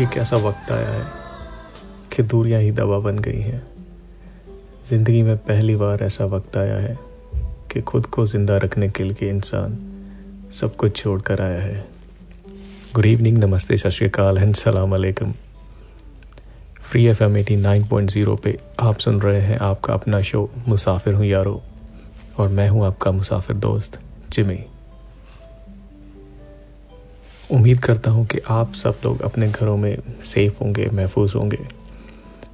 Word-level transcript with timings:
ये 0.00 0.06
कैसा 0.06 0.36
वक्त 0.36 0.70
आया 0.72 0.88
है 0.88 1.02
कि 2.12 2.22
दूरियाँ 2.22 2.60
ही 2.60 2.70
दवा 2.72 2.98
बन 2.98 3.18
गई 3.18 3.40
हैं। 3.40 3.62
ज़िंदगी 4.88 5.22
में 5.22 5.36
पहली 5.38 5.76
बार 5.76 6.02
ऐसा 6.02 6.24
वक्त 6.24 6.56
आया 6.56 6.76
है 6.76 6.98
कि 7.72 7.80
खुद 7.80 8.06
को 8.06 8.26
ज़िंदा 8.26 8.56
रखने 8.56 8.88
के 8.88 9.04
लिए 9.04 9.28
इंसान 9.30 9.78
सब 10.60 10.76
कुछ 10.76 10.96
छोड़ 10.96 11.20
कर 11.20 11.40
आया 11.40 11.60
है। 11.60 11.86
गुड 12.94 13.06
इवनिंग 13.06 13.38
नमस्ते, 13.38 13.76
सत 13.76 13.88
श्रीकाल 13.88 14.38
एंड 14.38 14.54
सलाम 14.54 14.94
अलैकुम। 14.94 15.32
Free 16.82 17.06
F 17.06 17.22
M 17.24 17.36
eighty 17.36 17.56
nine 17.56 17.84
point 17.84 18.10
zero 18.10 18.36
पे 18.36 18.58
आप 18.80 18.98
सुन 18.98 19.20
रहे 19.20 19.40
हैं 19.40 19.58
आपका 19.58 19.94
अपना 19.94 20.22
शो, 20.22 20.50
मुसाफिर 20.68 21.14
हूँ 21.14 21.26
यारो, 21.26 21.62
और 22.38 22.48
मैं 22.48 22.68
हूँ 22.68 22.86
आपका 22.86 23.12
मुसाफिर 23.12 23.56
दोस्त 23.56 24.00
जिमी 24.30 24.64
उम्मीद 27.54 27.80
करता 27.80 28.10
हूँ 28.10 28.26
कि 28.26 28.38
आप 28.48 28.74
सब 28.74 28.94
लोग 29.04 29.22
अपने 29.22 29.50
घरों 29.50 29.76
में 29.76 29.98
सेफ़ 30.24 30.58
होंगे, 30.60 30.86
महफूज 30.86 31.34
होंगे, 31.34 31.68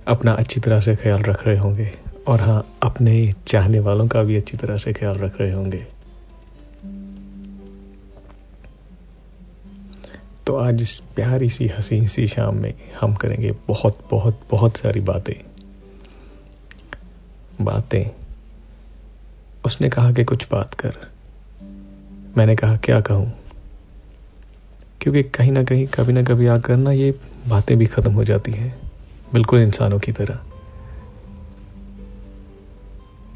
अपना 0.09 0.33
अच्छी 0.33 0.61
तरह 0.61 0.81
से 0.81 0.97
ख्याल 0.97 1.23
रख 1.23 1.47
रहे 1.47 1.59
होंगे, 1.59 1.93
और 2.29 2.41
हाँ 2.41 2.79
अपने 2.83 3.35
चाहने 3.47 3.81
वालों 3.81 4.09
का 4.09 4.23
भी 4.23 4.37
अच्छी 4.37 4.57
तरह 4.57 4.77
से 4.77 4.93
ख्याल 4.93 5.17
रख 5.19 5.41
रहे 5.41 5.53
होंगे। 5.53 5.87
तो 10.47 10.57
आज 10.57 10.83
इस 10.83 10.99
प्यारी 10.99 11.49
सी, 11.49 11.67
हसीन 11.69 12.07
सी 12.07 12.27
शाम 12.27 12.57
में 12.57 12.75
हम 13.01 13.15
करेंगे 13.15 13.53
बहुत 13.69 13.99
बहुत 14.11 14.41
बहुत 14.51 14.77
सारी 14.77 15.01
बातें। 15.01 15.35
बातें। 17.65 18.11
उसने 19.65 19.89
कहा 19.89 20.13
कि 20.13 20.25
कुछ 20.25 20.47
बात 20.53 20.75
कर। 20.75 20.95
मैंने 22.37 22.57
कहा, 22.57 22.77
क्या 22.77 23.01
कहूँ? 23.01 23.40
क्योंकि 25.03 25.23
कहीं 25.23 25.53
ना 25.53 25.65
कहीं, 25.65 25.87
कभी 25.87 26.13
ना 26.13 26.23
कभी 26.23 26.47
आकर 26.47 26.77
ना 26.77 26.93
ये 26.93 27.15
बातें 27.49 27.79
भी 27.79 27.87
खत्म 27.87 28.13
हो 28.13 28.25
जाती 28.25 28.53
हैं। 28.53 28.81
बिल्कुल 29.33 29.61
इंसानों 29.61 29.99
की 29.99 30.13
तरह। 30.13 30.39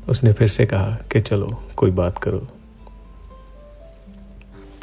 उसने 0.09 0.33
फिर 0.33 0.49
से 0.49 0.67
कहा 0.67 0.91
कि 1.13 1.21
चलो, 1.21 1.63
कोई 1.77 1.91
बात 1.91 2.19
करो। 2.19 2.49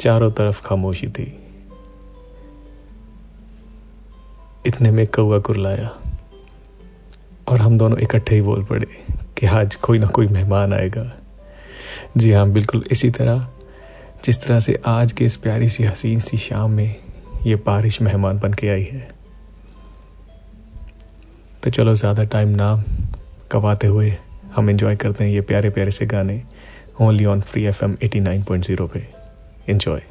चारों 0.00 0.30
तरफ़ 0.30 0.62
खामोशी 0.62 1.08
थी। 1.08 1.38
इतने 4.66 4.90
में 4.90 5.06
कौआ 5.06 5.38
कुरलाया। 5.38 5.90
और 7.48 7.58
हम 7.60 7.78
दोनों 7.78 7.98
इकट्ठे 7.98 8.34
ही 8.34 8.40
बोल 8.40 8.64
पड़े 8.64 8.86
कि 9.38 9.46
आज 9.46 9.74
कोई 9.74 9.98
ना 9.98 10.06
कोई 10.06 10.26
मेहमान 10.26 10.72
आएगा। 10.72 11.12
जी 12.16 12.32
हाँ 12.32 12.50
बिल्कुल 12.50 12.84
इसी 12.90 13.10
तरह 13.10 13.48
जिस 14.24 14.42
तरह 14.42 14.60
से 14.60 14.78
आज 14.86 15.12
के 15.12 15.24
इस 15.24 15.36
प्यारी 15.36 15.68
सी 15.68 15.84
हसीन 15.84 16.20
सी 16.20 16.36
शाम 16.38 16.70
में 16.70 16.94
ये 17.46 17.54
बारिश 17.66 18.00
मेहमान 18.02 18.38
बन 18.38 18.52
के 18.52 18.68
आई 18.68 18.82
है। 18.82 19.08
तो 21.62 21.70
चलो 21.70 21.94
ज़्यादा 21.94 22.24
टाइम 22.24 22.48
ना 22.48 22.74
कवाते 23.52 23.86
हुए 23.86 24.14
हम 24.54 24.70
इन्जॉय 24.70 24.96
करते 24.96 25.24
हैं 25.24 25.30
ये 25.30 25.40
प्यारे 25.40 25.70
प्यारे 25.70 25.90
से 25.90 26.06
गाने 26.06 26.42
only 27.00 27.24
on 27.24 27.40
free 27.42 27.64
F 27.64 27.84
M 27.84 27.96
eighty 28.02 28.20
nine 28.20 28.42
point 28.42 28.64
zero 28.64 28.86
पे। 28.86 29.06
एंजॉय 29.68 30.02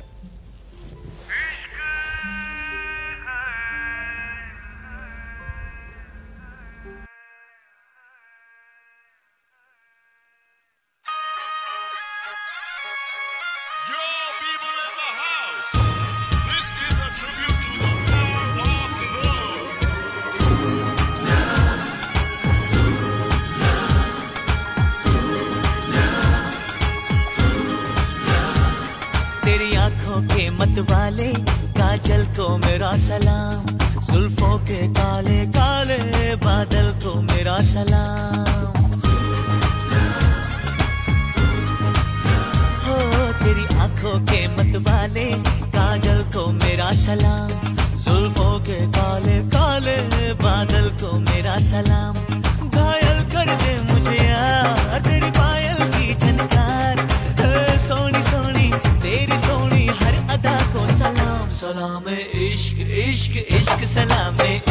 इश्क 63.22 63.38
इश्क 63.54 63.84
सलामे। 63.94 64.71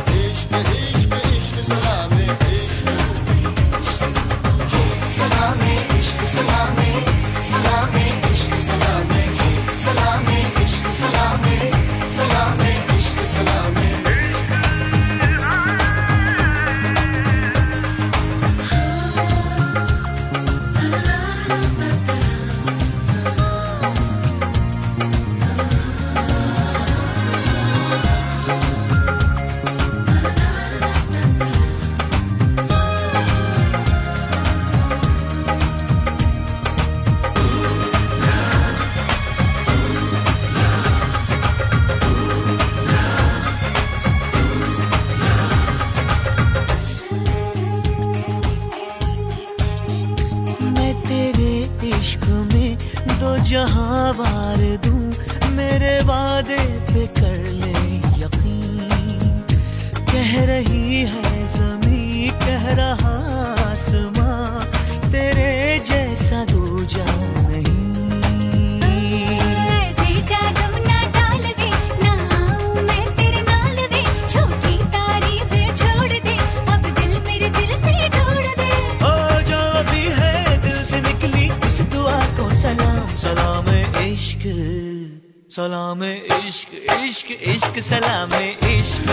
सलाम 85.61 86.03
इश्क 86.03 86.71
इश्क 87.05 87.31
इश्क 87.53 87.79
सलाम 87.89 88.33
इश्क। 88.69 89.11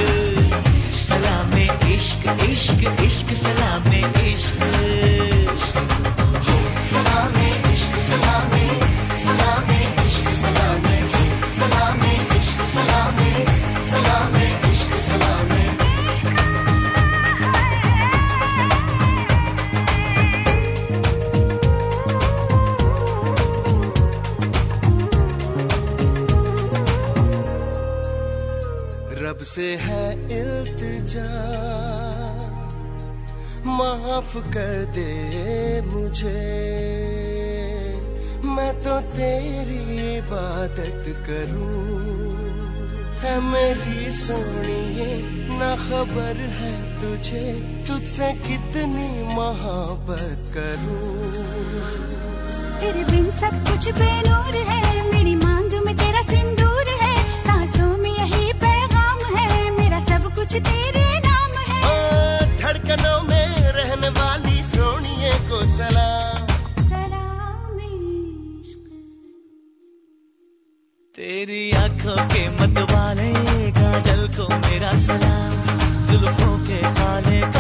सलाम 1.01 1.53
इश्क 1.93 2.25
इश्क 2.51 2.81
इश्क 3.05 3.35
सलाम 3.43 3.93
इश्क। 4.25 6.28
माफ़ 34.19 34.49
कर 34.49 34.85
दे 34.85 35.81
मुझे। 35.81 36.39
मैं 38.45 38.81
तो 38.81 39.01
तेरी 39.01 40.17
इबादत 40.17 41.05
करूँ। 41.07 42.03
है 43.19 43.41
मेरी 43.41 44.13
सोनिए 44.13 45.23
ना 45.59 45.77
खबर 45.77 46.37
है 46.37 46.73
तुझे। 47.01 47.55
तुझसे 47.89 48.33
कितनी 48.33 49.35
मोहब्बत 49.35 50.55
करूँ। 50.55 51.33
तेरे 52.81 53.05
बिन 53.05 53.31
सब 53.31 53.71
कुछ 53.71 53.89
बेनूर 53.89 54.55
है। 54.55 55.13
मेरी 55.13 55.35
मांग 55.37 55.73
में 55.73 55.97
तेरा 55.97 56.23
सिंदूर 56.23 56.85
है। 56.89 57.45
सांसों 57.45 57.97
में 57.97 58.19
यही 58.19 58.53
पैगाम 58.53 59.37
है। 59.37 59.71
मेरा 59.71 60.01
सब 60.01 60.35
कुछ 60.35 60.57
तेरे 60.57 61.19
नाम 61.19 61.51
है। 61.51 61.83
धड़कनों 62.59 63.23
में 63.23 63.58
वाली 64.07 64.63
सोनिए 64.63 65.33
को 65.51 65.61
सलाम। 65.77 66.47
सलाम 66.89 67.79
तेरी 71.15 71.73
आँखों 71.73 72.17
के 72.29 72.43
मतवाले 72.51 73.33
काजल 73.71 74.27
को 74.29 74.49
मेरा 74.57 74.93
सलाम। 74.93 75.53
जुल्फों 76.11 76.55
के 76.67 76.81
काले 77.01 77.41
काले 77.41 77.58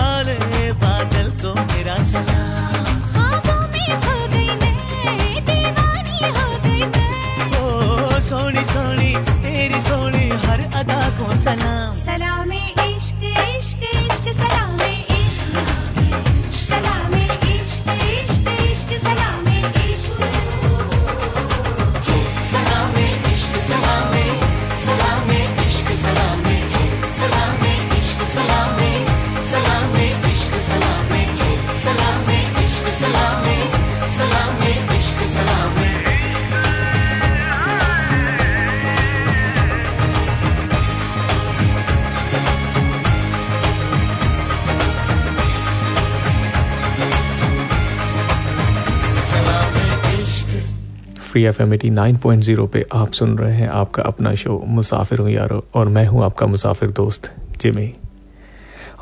free 51.39 51.45
F 51.47 51.63
M 51.63 51.75
eighty 51.75 51.91
nine 51.91 52.17
point 52.17 52.43
zero 52.43 52.67
पे 52.67 52.85
आप 52.93 53.13
सुन 53.13 53.37
रहे 53.39 53.55
हैं 53.55 53.69
आपका 53.69 54.03
अपना 54.03 54.35
शो 54.35 54.57
मुसाफिर 54.67 55.19
हूँ 55.19 55.31
यारो, 55.31 55.65
और 55.75 55.89
मैं 55.89 56.05
हूँ 56.07 56.25
आपका 56.25 56.47
मुसाफिर 56.47 56.91
दोस्त 56.91 57.31
जिमी 57.61 57.95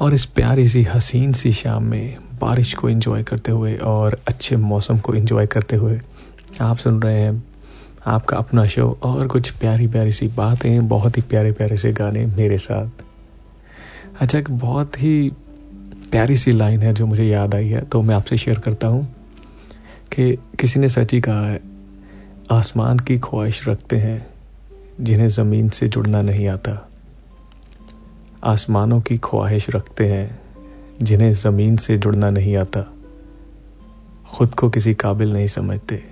और 0.01 0.15
इस 0.15 0.25
प्यारी 0.25 0.67
सी, 0.69 0.83
हसीन 0.83 1.33
सी 1.33 1.53
शाम 1.53 1.85
में 1.85 2.17
बारिश 2.41 2.75
को 2.75 2.89
एंजॉय 2.89 3.23
करते 3.23 3.53
हुए 3.53 3.75
और 3.77 4.19
अच्छे 4.29 4.57
मौसम 4.57 4.99
को 4.99 5.15
एंजॉय 5.15 5.47
करते 5.47 5.77
हुए 5.77 6.01
आप 6.61 6.77
सुन 6.77 7.01
रहे 7.03 7.21
हैं 7.21 7.45
आपका 8.07 8.37
अपना 8.37 8.67
शो 8.67 8.99
और 9.03 9.27
कुछ 9.27 9.51
प्यारी 9.51 9.87
प्यारी 9.87 10.13
सी 10.13 10.29
बातें, 10.29 10.89
बहुत 10.89 11.17
ही 11.17 11.23
प्यारे 11.23 11.53
प्यारे 11.53 11.77
से 11.77 11.93
गाने 11.93 12.27
मेरे 12.27 12.59
साथ। 12.59 12.89
अच्छा 14.21 14.39
एक 14.39 14.51
बहुत 14.51 15.03
ही 15.03 15.31
प्यारी 16.11 16.37
सी 16.37 16.53
लाइन 16.53 16.83
है 16.83 16.93
जो 16.95 17.07
मुझे 17.07 17.25
याद 17.25 17.55
आई 17.55 17.69
है 17.69 17.81
तो 17.81 18.03
मैं 18.03 18.15
आपसे 18.15 18.37
शेयर 18.37 18.59
करता 18.59 18.89
हूँ 18.89 19.03
कि 20.13 20.37
किसी 20.61 20.81
ने 20.81 20.89
सच 20.89 21.13
ही 21.13 21.21
कहा 21.21 21.47
है 21.47 21.76
आसमान 22.51 22.99
की 22.99 23.19
ख्वाहिश 23.19 23.69
रखते 23.69 23.97
हैं, 23.97 24.27
जिन्हें 25.01 25.29
ज़मीन 25.29 25.69
से 25.69 25.89
जुड़ना 25.89 26.23
नहीं 26.23 26.49
आता। 26.49 26.89
आसमानों 28.45 29.01
की 29.01 29.19
ख्वाहिश 29.19 29.71
रखते 29.71 30.07
हैं, 30.07 30.41
जिन्हें 31.03 31.35
ज़मीन 31.35 31.77
से 31.77 31.99
जुड़ना 31.99 32.31
नहीं 32.31 32.57
आता। 32.57 32.93
खुद 34.27 34.55
को 34.55 34.71
किसी 34.71 34.95
काबिल 34.95 35.33
नहीं 35.33 35.47
समझते, 35.47 36.05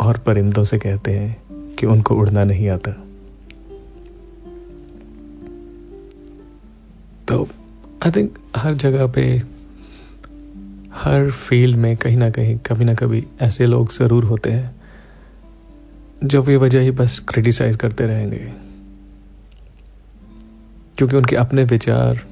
और 0.00 0.18
परिंदों 0.18 0.64
से 0.64 0.78
कहते 0.78 1.10
हैं 1.10 1.42
कि 1.74 1.86
उनको 1.86 2.14
उड़ना 2.14 2.44
नहीं 2.44 2.68
आता। 2.68 2.90
तो 7.28 7.48
आई 8.06 8.10
थिंक 8.10 8.38
हर 8.56 8.74
जगह 8.74 9.06
पे, 9.06 9.42
हर 10.92 11.30
फ़ील्ड 11.30 11.76
में 11.76 11.96
कहीं 11.96 12.16
ना 12.16 12.30
कहीं, 12.30 12.58
कभी 12.58 12.84
ना 12.84 12.94
कभी 12.94 13.26
ऐसे 13.40 13.66
लोग 13.66 13.92
ज़रूर 13.92 14.24
होते 14.24 14.50
हैं। 14.50 14.75
जो 16.24 16.42
वे 16.42 16.56
वजह 16.56 16.80
ही 16.80 16.90
बस 16.90 17.20
क्रिटिसाइज 17.28 17.76
करते 17.76 18.06
रहेंगे। 18.06 18.52
क्योंकि 20.98 21.16
उनके 21.16 21.36
अपने 21.36 21.64
विचार 21.64 22.26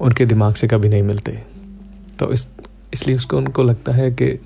उनके 0.00 0.26
दिमाग 0.26 0.54
से 0.54 0.68
कभी 0.68 0.88
नहीं 0.88 1.02
मिलते। 1.02 1.32
तो 2.18 2.32
इस, 2.32 2.46
इसलिए 2.94 3.16
उसको, 3.16 3.36
उनको 3.36 3.62
लगता 3.62 3.92
है 3.92 4.10
कि 4.10 4.40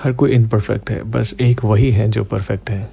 हर 0.00 0.12
कोई 0.12 0.30
इनपरफेक्ट 0.30 0.90
है, 0.90 1.02
बस 1.02 1.34
एक 1.40 1.64
वही 1.64 1.90
है 1.90 2.10
जो 2.10 2.24
परफेक्ट 2.24 2.70
है। 2.70 2.90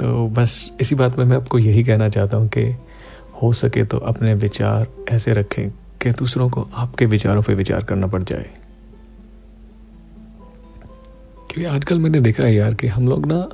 तो 0.00 0.28
बस 0.28 0.72
इसी 0.80 0.94
बात 0.94 1.18
में 1.18 1.24
मैं 1.24 1.36
आपको 1.36 1.58
यही 1.58 1.84
कहना 1.84 2.08
चाहता 2.08 2.36
हूँ 2.36 2.48
कि 2.48 2.76
हो 3.42 3.52
सके 3.52 3.84
तो 3.84 3.98
अपने 3.98 4.34
विचार 4.34 4.86
ऐसे 5.08 5.32
रखें 5.32 5.70
कि 5.70 6.10
दूसरों 6.10 6.50
को 6.50 6.68
आपके 6.74 7.06
विचारों 7.06 7.42
पर 7.42 7.54
विचार 7.54 7.84
करना 7.84 8.06
पड़ 8.06 8.22
जाए। 8.22 8.50
क्योंकि 11.58 11.76
आजकल 11.76 11.98
मैंने 11.98 12.20
देखा 12.20 12.42
है 12.42 12.54
यार 12.54 12.74
कि 12.74 12.86
हम 12.86 13.08
लोग 13.08 13.26
ना 13.26 13.48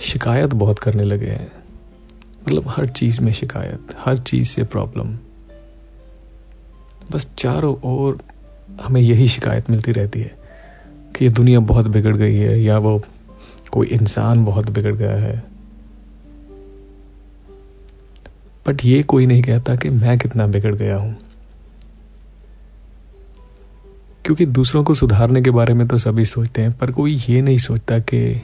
शिकायत 0.00 0.54
बहुत 0.54 0.78
करने 0.78 1.02
लगे 1.02 1.26
हैं। 1.26 1.52
मतलब 2.46 2.64
हर 2.66 2.88
चीज़ 2.88 3.20
में 3.20 3.32
शिकायत, 3.32 3.80
हर 3.98 4.18
चीज़ 4.18 4.48
से 4.48 4.64
प्रॉब्लम 4.64 5.18
बस 7.12 7.30
चारों 7.38 7.76
ओर 7.84 8.18
हमें 8.82 9.00
यही 9.00 9.28
शिकायत 9.28 9.70
मिलती 9.70 9.92
रहती 9.92 10.20
है 10.20 10.38
कि 11.16 11.24
ये 11.24 11.30
दुनिया 11.30 11.60
बहुत 11.60 11.86
बिगड़ 11.86 12.16
गई 12.16 12.36
है 12.36 12.60
या 12.62 12.78
वो 12.78 13.02
कोई 13.70 13.86
इंसान 13.86 14.44
बहुत 14.44 14.70
बिगड़ 14.70 14.94
गया 14.94 15.16
है। 15.16 15.44
बट 18.66 18.84
ये 18.84 19.02
कोई 19.02 19.26
नहीं 19.26 19.42
कहता 19.42 19.76
कि 19.76 19.90
मैं 19.90 20.18
कितना 20.18 20.46
बिगड़ 20.46 20.74
गया 20.74 20.96
हूँ। 20.96 21.16
क्योंकि 24.26 24.46
दूसरों 24.46 24.84
को 24.84 24.94
सुधारने 24.94 25.42
के 25.42 25.50
बारे 25.50 25.74
में 25.74 25.88
तो 25.88 25.98
सभी 25.98 26.24
सोचते 26.24 26.62
हैं, 26.62 26.72
पर 26.72 26.90
कोई 26.90 27.14
ये 27.28 27.42
नहीं 27.42 27.58
सोचता 27.58 27.98
कि 27.98 28.42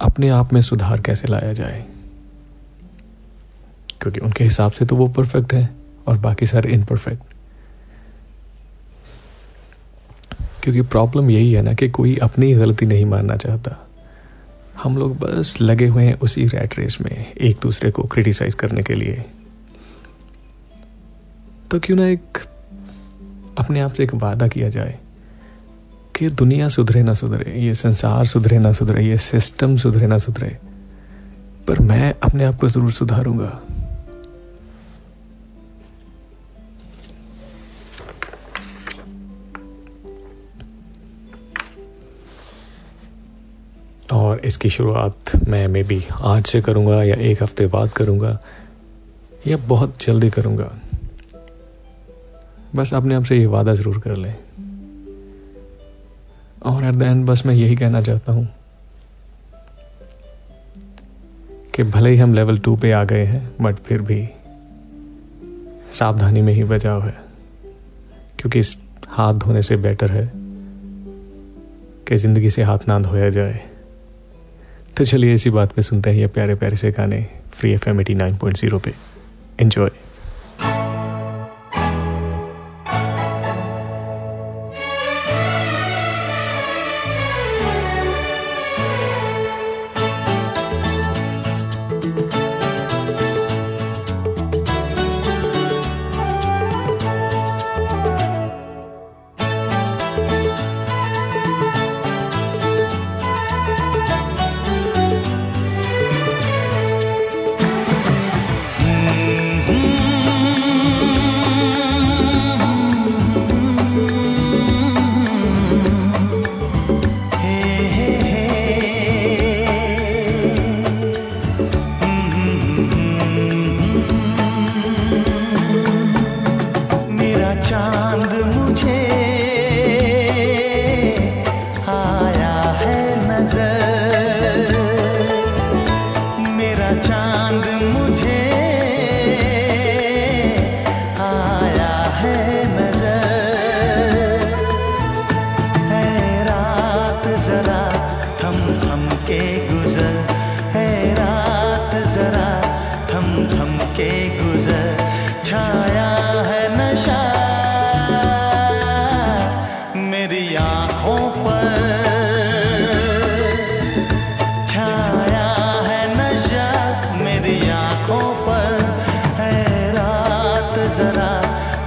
अपने 0.00 0.28
आप 0.28 0.52
में 0.52 0.62
सुधार 0.62 1.00
कैसे 1.00 1.28
लाया 1.28 1.52
जाए। 1.52 1.84
क्योंकि 4.00 4.20
उनके 4.20 4.44
हिसाब 4.44 4.72
से 4.72 4.84
तो 4.84 4.96
वो 4.96 5.08
परफेक्ट 5.08 5.52
है 5.52 5.68
और 6.06 6.18
बाकी 6.18 6.46
सारे 6.46 6.72
इनपरफेक्ट 6.72 7.22
क्योंकि 10.62 10.80
प्रॉब्लम 10.80 11.30
यही 11.30 11.52
है 11.52 11.62
ना 11.62 11.72
कि 11.72 11.88
कोई 11.90 12.16
अपनी 12.16 12.52
गलती 12.52 12.86
नहीं 12.86 13.04
मानना 13.04 13.36
चाहता। 13.36 13.88
हम 14.82 14.96
लोग 14.96 15.18
बस 15.18 15.56
लगे 15.60 15.86
हुए 15.86 16.04
हैं 16.04 16.18
उसी 16.18 16.46
रैट 16.46 16.78
रेस 16.78 16.98
में, 17.00 17.32
एक 17.32 17.56
दूसरे 17.62 17.90
को 17.90 18.02
क्रिटिसाइज 18.02 18.54
करने 18.54 18.82
के 18.82 18.94
लिए। 18.94 19.24
तो 21.70 21.80
क्यों 21.80 21.96
ना 21.96 22.08
एक 22.08 22.38
अपने 23.58 23.80
आप 23.80 23.92
से 23.92 24.02
एक 24.02 24.14
वादा 24.14 24.48
किया 24.48 24.68
जाए 24.68 24.98
कि 26.16 26.28
दुनिया 26.30 26.68
सुधरे 26.68 27.02
ना 27.02 27.14
सुधरे, 27.14 27.52
ये 27.60 27.74
संसार 27.74 28.26
सुधरे 28.26 28.58
ना 28.58 28.72
सुधरे, 28.72 29.04
ये 29.04 29.18
सिस्टम 29.18 29.76
सुधरे 29.76 30.06
ना 30.06 30.18
सुधरे, 30.18 30.48
पर 31.68 31.78
मैं 31.78 32.14
अपने 32.22 32.44
आप 32.44 32.58
को 32.60 32.68
ज़रूर 32.68 32.92
सुधारूँगा। 32.92 33.60
और 44.12 44.38
इसकी 44.38 44.70
शुरुआत 44.70 45.36
मैं 45.48 45.66
मे 45.68 45.82
बी 45.82 46.02
आज 46.22 46.46
से 46.46 46.60
करूँगा 46.62 47.02
या 47.02 47.14
एक 47.30 47.42
हफ़्ते 47.42 47.66
बाद 47.66 47.90
करूँगा 47.90 48.38
या 49.46 49.56
बहुत 49.68 50.02
जल्दी 50.02 50.30
करूँगा। 50.30 50.70
बस 52.76 52.92
अपने 52.94 53.14
आप 53.14 53.24
से 53.24 53.36
ये 53.36 53.46
वादा 53.46 53.74
ज़रूर 53.74 53.98
कर 53.98 54.16
लें। 54.16 54.34
और 56.62 56.84
एट 56.84 56.94
द 56.94 57.02
एंड 57.02 57.24
बस 57.26 57.42
मैं 57.46 57.54
यही 57.54 57.76
कहना 57.76 58.00
चाहता 58.02 58.32
हूँ 58.32 58.48
कि 61.74 61.82
भले 61.82 62.10
ही 62.10 62.16
हम 62.16 62.34
लेवल 62.34 62.58
टू 62.58 62.74
पे 62.76 62.90
आ 62.92 63.02
गए 63.04 63.24
हैं, 63.24 63.42
बट 63.60 63.76
फिर 63.78 64.02
भी 64.02 64.28
सावधानी 65.92 66.40
में 66.42 66.52
ही 66.54 66.64
बचाव 66.64 67.02
है, 67.02 67.14
क्योंकि 68.38 68.58
इस 68.58 68.76
हाथ 69.08 69.34
धोने 69.34 69.62
से 69.62 69.76
बेटर 69.78 70.10
है 70.10 70.30
कि 72.08 72.16
ज़िंदगी 72.16 72.50
से 72.50 72.62
हाथ 72.62 72.88
ना 72.88 72.98
धोया 73.00 73.28
जाए। 73.30 73.60
तो 74.96 75.04
चलिए 75.04 75.34
इसी 75.34 75.50
बात 75.50 75.72
पे 75.72 75.82
सुनते 75.82 76.10
हैं 76.10 76.16
ये 76.16 76.26
प्यारे 76.28 76.54
प्यारे 76.54 76.76
से 76.76 76.90
गाने 76.92 77.26
free 77.52 77.72
F 77.72 77.88
M 77.90 78.00
eighty 78.00 78.14
nine 78.14 78.36
point 78.36 78.56
zero 78.58 78.78
पे। 78.78 78.92
एंजॉय 79.60 79.90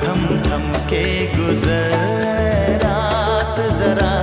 थम 0.03 0.21
थम 0.47 0.65
के 0.91 1.03
गुजर 1.35 1.95
रात 2.83 3.59
जरा 3.79 4.13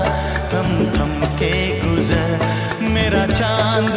थम 0.53 0.71
थम 0.97 1.13
के 1.43 1.53
गुजर 1.81 2.39
मेरा 2.95 3.27
चाँद 3.35 3.93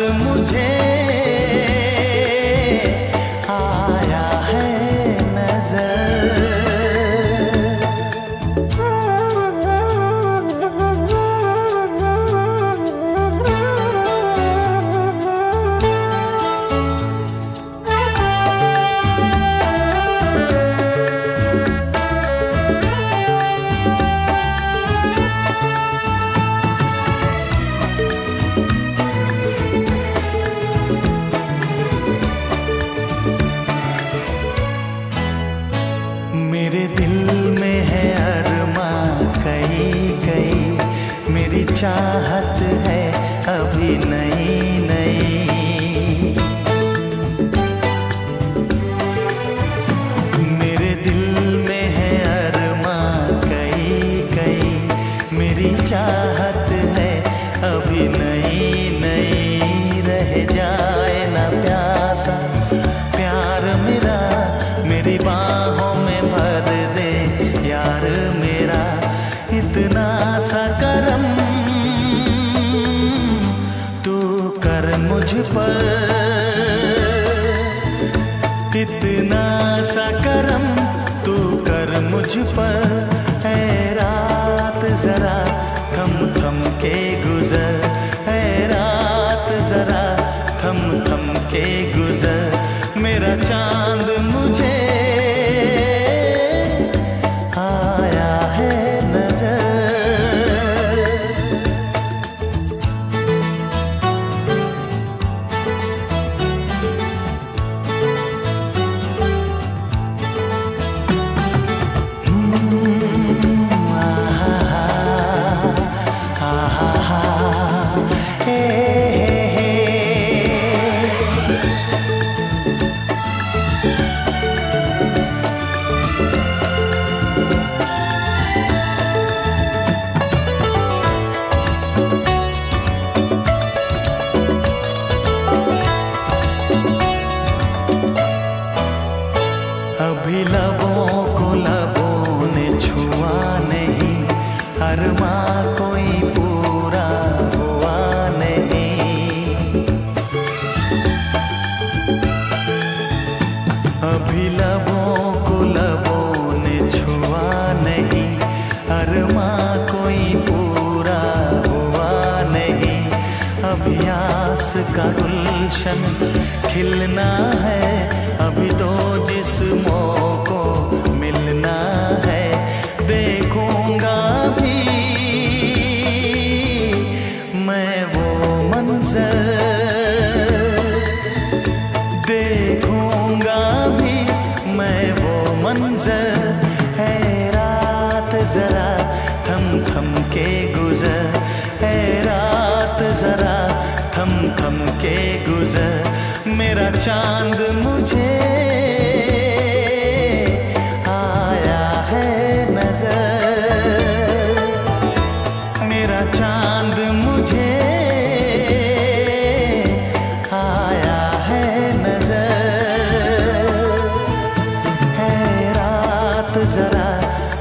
जरा 216.67 217.09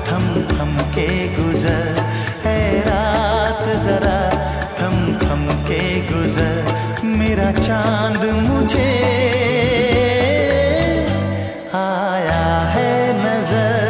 थम 0.06 0.24
थम 0.50 0.72
के 0.94 1.08
गुजर। 1.34 1.86
है 2.44 2.58
रात 2.80 3.64
जरा 3.84 4.18
थम 4.78 4.96
थम 5.22 5.46
के 5.68 5.80
गुजर। 6.08 6.56
मेरा 7.18 7.50
चाँद 7.60 8.24
मुझे 8.48 8.90
आया 11.74 12.44
है 12.74 12.92
नज़र। 13.22 13.85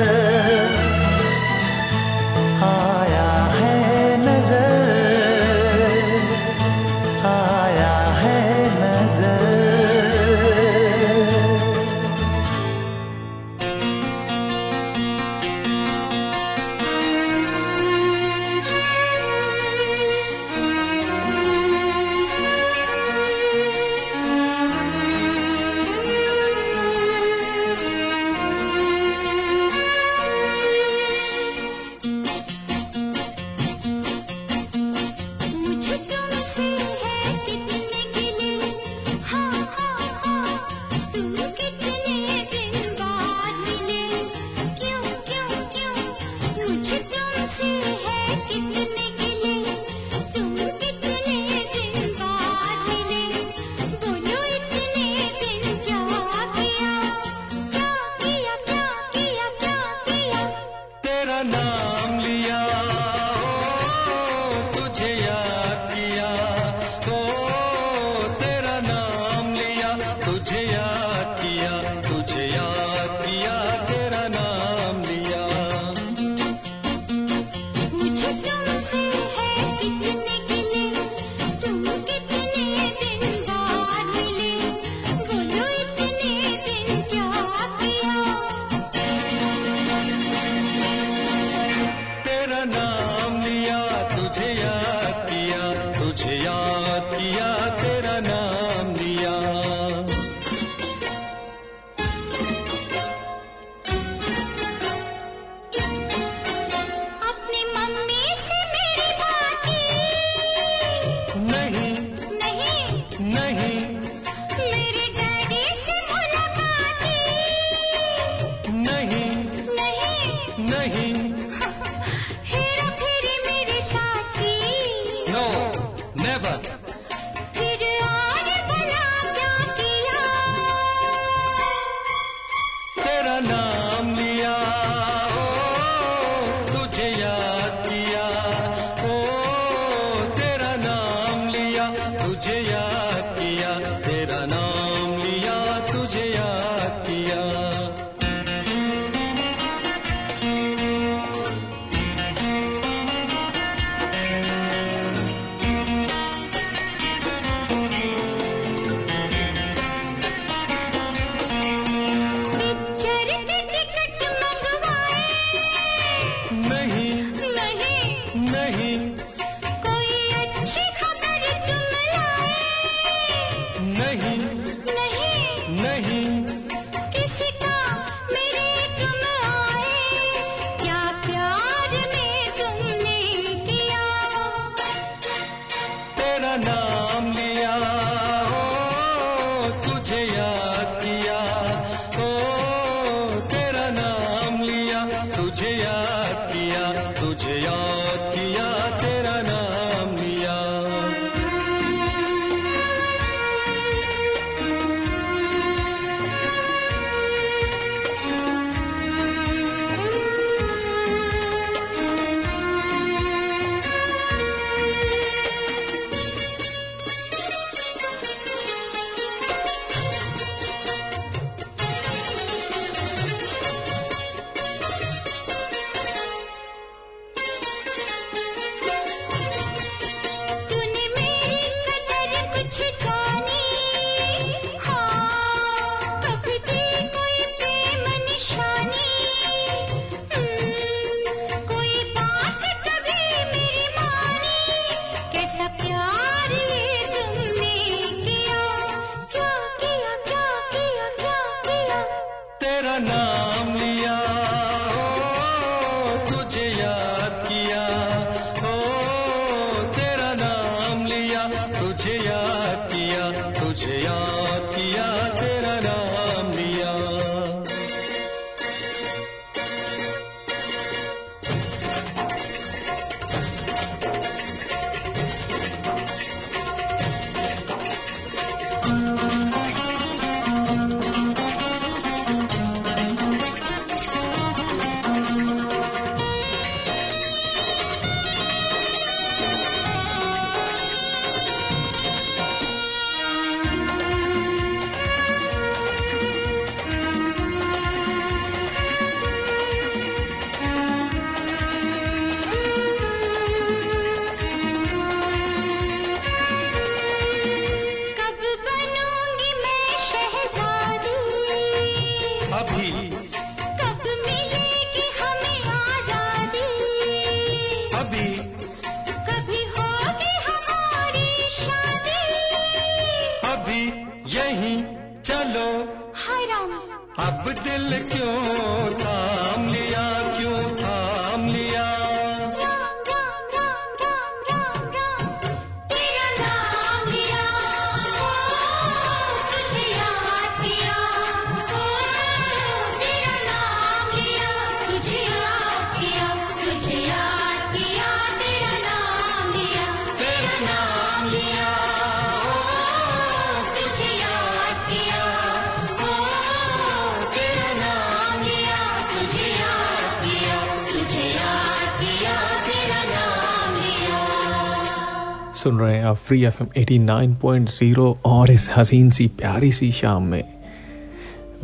सुन 365.66 365.78
रहे 365.78 365.94
हैं 365.96 366.04
आप 366.04 366.16
free 366.16 366.42
F 366.44 366.62
M 366.62 366.68
eighty 366.76 366.98
nine 366.98 367.34
point 367.34 367.68
zero 367.68 368.06
और 368.26 368.50
इस 368.50 368.68
हसीन 368.76 369.10
सी 369.10 369.26
प्यारी 369.38 369.70
सी 369.72 369.90
शाम 369.92 370.22
में। 370.22 370.44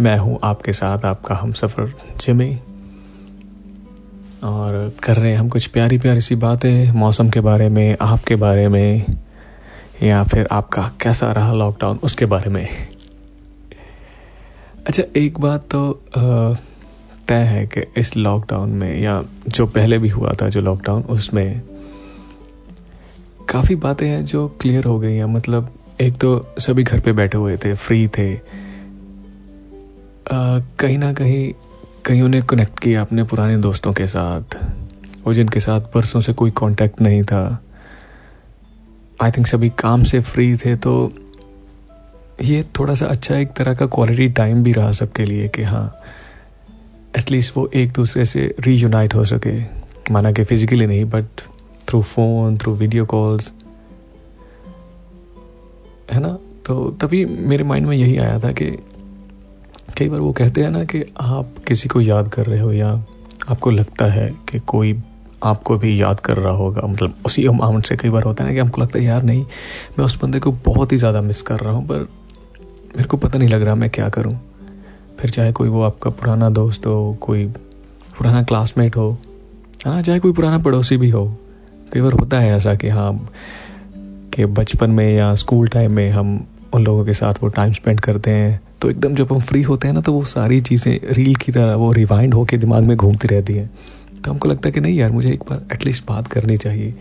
मैं 0.00 0.16
हूँ 0.18 0.38
आपके 0.44 0.72
साथ 0.72 1.04
आपका 1.04 1.34
हम 1.34 1.52
सफ़र 1.52 1.92
जिमी 2.20 2.50
और 4.44 4.92
कर 5.02 5.16
रहे 5.16 5.30
हैं 5.30 5.38
हम 5.38 5.48
कुछ 5.48 5.66
प्यारी 5.66 5.98
प्यारी 5.98 6.20
सी 6.20 6.34
बातें 6.34 6.92
मौसम 6.92 7.30
के 7.30 7.40
बारे 7.40 7.68
में, 7.68 7.96
आपके 8.00 8.36
बारे 8.36 8.68
में, 8.68 9.06
या 10.02 10.24
फिर 10.24 10.48
आपका 10.52 10.90
कैसा 11.00 11.32
रहा 11.32 11.52
लॉकडाउन 11.52 11.98
उसके 12.02 12.26
बारे 12.26 12.50
में। 12.50 12.66
अच्छा 14.86 15.02
एक 15.16 15.40
बात 15.40 15.68
तो 15.70 15.92
तय 17.28 17.44
है 17.46 17.66
कि 17.66 17.86
इस 17.96 18.16
लॉकडाउन 18.16 18.70
में 18.70 19.00
या 19.00 19.22
जो 19.48 19.66
पहले 19.66 19.98
भी 19.98 20.08
हुआ 20.08 20.32
था 20.42 20.48
जो 20.48 20.60
लॉकडाउन 20.60 21.02
उसमें 21.02 21.60
काफ़ी 23.48 23.74
बातें 23.76 24.06
हैं 24.08 24.24
जो 24.24 24.46
क्लियर 24.60 24.84
हो 24.84 24.98
गई 24.98 25.14
हैं। 25.14 25.24
मतलब 25.24 25.72
एक 26.00 26.14
तो 26.14 26.54
सभी 26.58 26.82
घर 26.82 27.00
पे 27.00 27.12
बैठे 27.12 27.38
हुए 27.38 27.56
थे 27.56 27.74
फ्री 27.74 28.06
थे। 28.08 28.34
कहीं 30.26 30.98
ना 30.98 31.12
कहीं 31.12 31.52
कहीं 32.06 32.28
ने 32.28 32.40
कनेक्ट 32.42 32.78
किया 32.78 33.00
अपने 33.00 33.24
पुराने 33.24 33.56
दोस्तों 33.56 33.92
के 33.92 34.06
साथ, 34.06 34.56
और 35.26 35.34
जिनके 35.34 35.60
साथ 35.60 35.80
परसों 35.94 36.20
से 36.20 36.32
कोई 36.32 36.50
कांटेक्ट 36.50 37.00
नहीं 37.00 37.22
था। 37.22 37.62
आई 39.22 39.30
थिंक 39.30 39.46
सभी 39.46 39.68
काम 39.78 40.02
से 40.02 40.20
फ्री 40.20 40.56
थे 40.56 40.74
तो 40.76 41.12
ये 42.42 42.62
थोड़ा 42.78 42.94
सा 42.94 43.06
अच्छा 43.06 43.36
एक 43.36 43.52
तरह 43.52 43.74
का 43.74 43.86
क्वालिटी 43.86 44.28
टाइम 44.28 44.62
भी 44.62 44.72
रहा 44.72 44.92
सबके 44.92 45.24
लिए 45.24 45.48
कि 45.48 45.62
हाँ 45.62 45.86
एटलीस्ट 47.18 47.56
वो 47.56 47.70
एक 47.74 47.92
दूसरे 47.92 48.24
से 48.24 48.54
रीयूनाइट 48.60 49.14
हो 49.14 49.24
सके। 49.24 49.58
माना 50.12 50.32
कि 50.32 50.44
फिजिकली 50.44 50.86
नहीं 50.86 51.04
but 51.04 51.40
through 51.92 52.00
phone 52.02 52.56
through 52.58 52.72
video 52.74 53.04
calls 53.06 53.52
है 56.12 56.20
ना? 56.20 56.28
तो 56.66 56.90
तभी 57.00 57.24
मेरे 57.24 57.64
माइंड 57.64 57.86
में 57.86 57.96
यही 57.96 58.16
आया 58.18 58.38
था 58.38 58.52
कि 58.52 58.70
कई 59.98 60.08
बार 60.08 60.20
वो 60.20 60.32
कहते 60.32 60.62
हैं 60.62 60.70
ना 60.70 60.84
कि 60.84 61.02
आप 61.20 61.54
किसी 61.68 61.88
को 61.88 62.00
याद 62.00 62.28
कर 62.28 62.46
रहे 62.46 62.60
हो 62.60 62.72
या 62.72 62.90
आपको 63.50 63.70
लगता 63.70 64.04
है 64.04 64.28
कि 64.50 64.58
कोई 64.58 64.94
आपको 65.42 65.76
भी 65.78 66.00
याद 66.02 66.20
कर 66.20 66.36
रहा 66.36 66.52
होगा। 66.52 66.86
मतलब 66.86 67.14
उसी 67.26 67.46
अमाउंट 67.46 67.86
से 67.86 67.96
कई 67.96 68.10
बार 68.10 68.22
होता 68.22 68.44
है 68.44 68.50
ना 68.50 68.54
कि 68.54 68.60
हमको 68.60 68.80
लगता 68.80 68.98
है, 68.98 69.04
यार 69.04 69.22
नहीं, 69.22 69.44
मैं 69.98 70.04
उस 70.04 70.18
बंदे 70.22 70.40
को 70.40 70.52
बहुत 70.52 70.92
ही 70.92 70.96
ज़्यादा 70.96 71.20
मिस 71.20 71.42
कर 71.42 71.60
रहा 71.60 71.72
हूँ, 71.72 71.86
पर 71.88 72.08
मेरे 72.96 73.04
को 73.04 73.16
पता 73.16 73.38
नहीं 73.38 73.48
लग 73.48 73.62
रहा 73.62 73.74
मैं 73.74 73.90
क्या 73.90 74.08
करूँ। 74.08 74.34
फिर 75.20 75.30
चाहे 75.30 75.52
कोई 75.52 75.68
वो 75.68 75.82
आपका 75.82 76.10
पुराना 76.10 76.50
दोस्त 76.50 76.86
हो, 76.86 77.16
कोई 77.20 77.46
पुराना 78.18 78.42
क्लासमेट 78.42 78.96
हो, 78.96 79.10
है 79.86 79.92
ना? 79.92 80.02
चाहे 80.02 80.18
कोई 80.18 80.32
पुराना 80.32 80.58
पड़ोसी 80.58 80.96
भी 80.96 81.10
हो 81.10 81.26
कई 81.92 82.00
बार 82.00 82.12
होता 82.12 82.38
है 82.40 82.56
ऐसा 82.56 82.74
कि 82.74 82.88
हाँ 82.88 83.12
कि 84.34 84.44
बचपन 84.46 84.90
में 84.90 85.12
या 85.14 85.34
स्कूल 85.34 85.68
टाइम 85.68 85.92
में 85.92 86.10
हम 86.10 86.46
उन 86.74 86.84
लोगों 86.84 87.04
के 87.04 87.12
साथ 87.12 87.42
वो 87.42 87.48
टाइम 87.48 87.72
स्पेंड 87.72 88.00
करते 88.00 88.30
हैं। 88.30 88.60
तो 88.80 88.90
एकदम 88.90 89.14
जब 89.14 89.32
हम 89.32 89.40
फ्री 89.40 89.62
होते 89.62 89.88
हैं 89.88 89.94
ना 89.94 90.00
तो 90.00 90.12
वो 90.12 90.24
सारी 90.24 90.60
चीज़ें 90.60 91.12
रील 91.12 91.34
की 91.34 91.52
तरह, 91.52 91.74
वो 91.74 91.92
रिवाइंड 91.92 92.34
होके 92.34 92.56
दिमाग 92.56 92.82
में 92.82 92.96
घूमती 92.96 93.28
रहती 93.28 93.54
हैं। 93.54 93.70
तो 94.24 94.30
हमको 94.30 94.48
लगता 94.48 94.68
है 94.68 94.72
कि 94.72 94.80
नहीं 94.80 94.96
यार, 94.96 95.10
मुझे 95.10 95.32
एक 95.32 95.42
बार 95.50 95.62
एटलीस्ट 95.72 96.06
बात 96.08 96.26
करनी 96.26 96.56
चाहिए। 96.56 96.94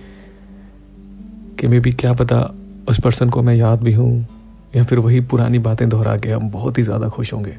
कि 1.59 1.67
मे 1.67 1.79
भी 1.79 1.91
क्या 1.91 2.13
पता 2.13 2.41
उस 2.89 2.99
पर्सन 2.99 3.29
को 3.29 3.41
मैं 3.41 3.55
याद 3.55 3.81
भी 3.81 3.93
हूँ, 3.93 4.27
या 4.75 4.83
फिर 4.83 4.99
वही 4.99 5.19
पुरानी 5.21 5.59
बातें 5.59 5.87
दोहरा 5.89 6.17
के 6.17 6.31
हम 6.31 6.49
बहुत 6.49 6.77
ही 6.77 6.83
ज़्यादा 6.83 7.07
खुश 7.07 7.33
होंगे। 7.33 7.55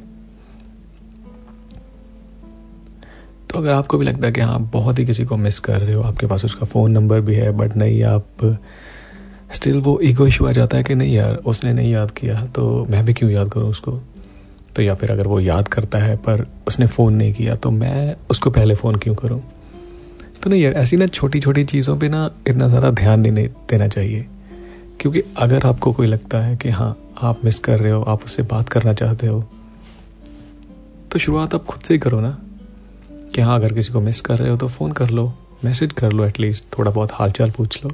तो 3.52 3.58
अगर 3.58 3.72
आपको 3.72 3.98
भी 3.98 4.04
लगता 4.06 4.26
है 4.26 4.32
कि 4.32 4.40
हाँ 4.40 4.54
आप 4.54 4.60
बहुत 4.72 4.98
ही 4.98 5.04
किसी 5.06 5.24
को 5.24 5.36
मिस 5.36 5.58
कर 5.58 5.80
रहे 5.80 5.94
हो, 5.94 6.02
आपके 6.02 6.26
पास 6.26 6.44
उसका 6.44 6.66
फ़ोन 6.66 6.92
नंबर 6.92 7.20
भी 7.20 7.34
है 7.34 7.50
बट 7.52 7.76
नहीं, 7.76 8.02
आप 8.02 8.58
स्टिल 9.52 9.80
वो 9.80 9.98
ईगो 10.02 10.26
इशू 10.26 10.46
आ 10.46 10.52
जाता 10.52 10.76
है 10.76 10.82
कि 10.82 10.94
नहीं 10.94 11.14
यार, 11.14 11.34
उसने 11.36 11.72
नहीं 11.72 11.92
याद 11.92 12.10
किया 12.10 12.44
तो 12.46 12.84
मैं 12.90 13.04
भी 13.04 13.14
क्यों 13.14 13.30
याद 13.30 13.48
करूँ 13.48 13.70
उसको? 13.70 13.92
तो 14.76 14.82
या 14.82 14.94
फिर 14.94 15.10
अगर 15.10 15.26
वो 15.26 15.40
याद 15.40 15.68
करता 15.68 15.98
है, 15.98 16.16
पर 16.16 16.46
उसने 16.66 16.86
फ़ोन 16.86 17.14
नहीं 17.14 17.32
किया 17.32 17.54
तो 17.54 17.70
मैं 17.70 18.14
उसको 18.30 18.50
पहले 18.50 18.74
फ़ोन 18.74 18.96
क्यों 18.96 19.14
करूँ? 19.14 19.40
तो 20.42 20.50
नहीं 20.50 20.62
यार, 20.62 20.72
ऐसी 20.72 20.96
ना 20.96 21.06
छोटी 21.06 21.40
छोटी 21.40 21.64
चीज़ों 21.64 21.96
पे 21.98 22.08
ना 22.08 22.30
इतना 22.48 22.68
ज़्यादा 22.68 22.90
ध्यान 22.90 23.20
नहीं 23.20 23.48
देना 23.70 23.88
चाहिए। 23.88 24.26
क्योंकि 25.00 25.22
अगर 25.36 25.66
आपको 25.66 25.92
कोई 25.92 26.06
लगता 26.06 26.38
है 26.38 26.56
कि 26.56 26.70
हाँ 26.70 26.96
आप 27.22 27.44
मिस 27.44 27.58
कर 27.58 27.78
रहे 27.78 27.92
हो, 27.92 28.02
आप 28.02 28.24
उससे 28.24 28.42
बात 28.44 28.68
करना 28.68 28.92
चाहते 28.94 29.26
हो 29.26 29.44
तो 31.12 31.18
शुरुआत 31.18 31.54
आप 31.54 31.64
खुद 31.64 31.82
से 31.82 31.94
ही 31.94 32.00
करो 32.00 32.20
ना। 32.20 32.36
कि 33.34 33.40
हाँ 33.40 33.58
अगर 33.58 33.72
किसी 33.72 33.92
को 33.92 34.00
मिस 34.00 34.20
कर 34.20 34.38
रहे 34.38 34.50
हो 34.50 34.56
तो 34.56 34.68
फ़ोन 34.68 34.92
कर 34.92 35.10
लो 35.10 35.34
मैसेज 35.64 35.92
कर 35.92 36.12
लो 36.12 36.24
एटलीस्ट 36.24 36.64
थोड़ा 36.78 36.90
बहुत 36.90 37.12
हालचाल 37.12 37.50
पूछ 37.50 37.84
लो। 37.84 37.90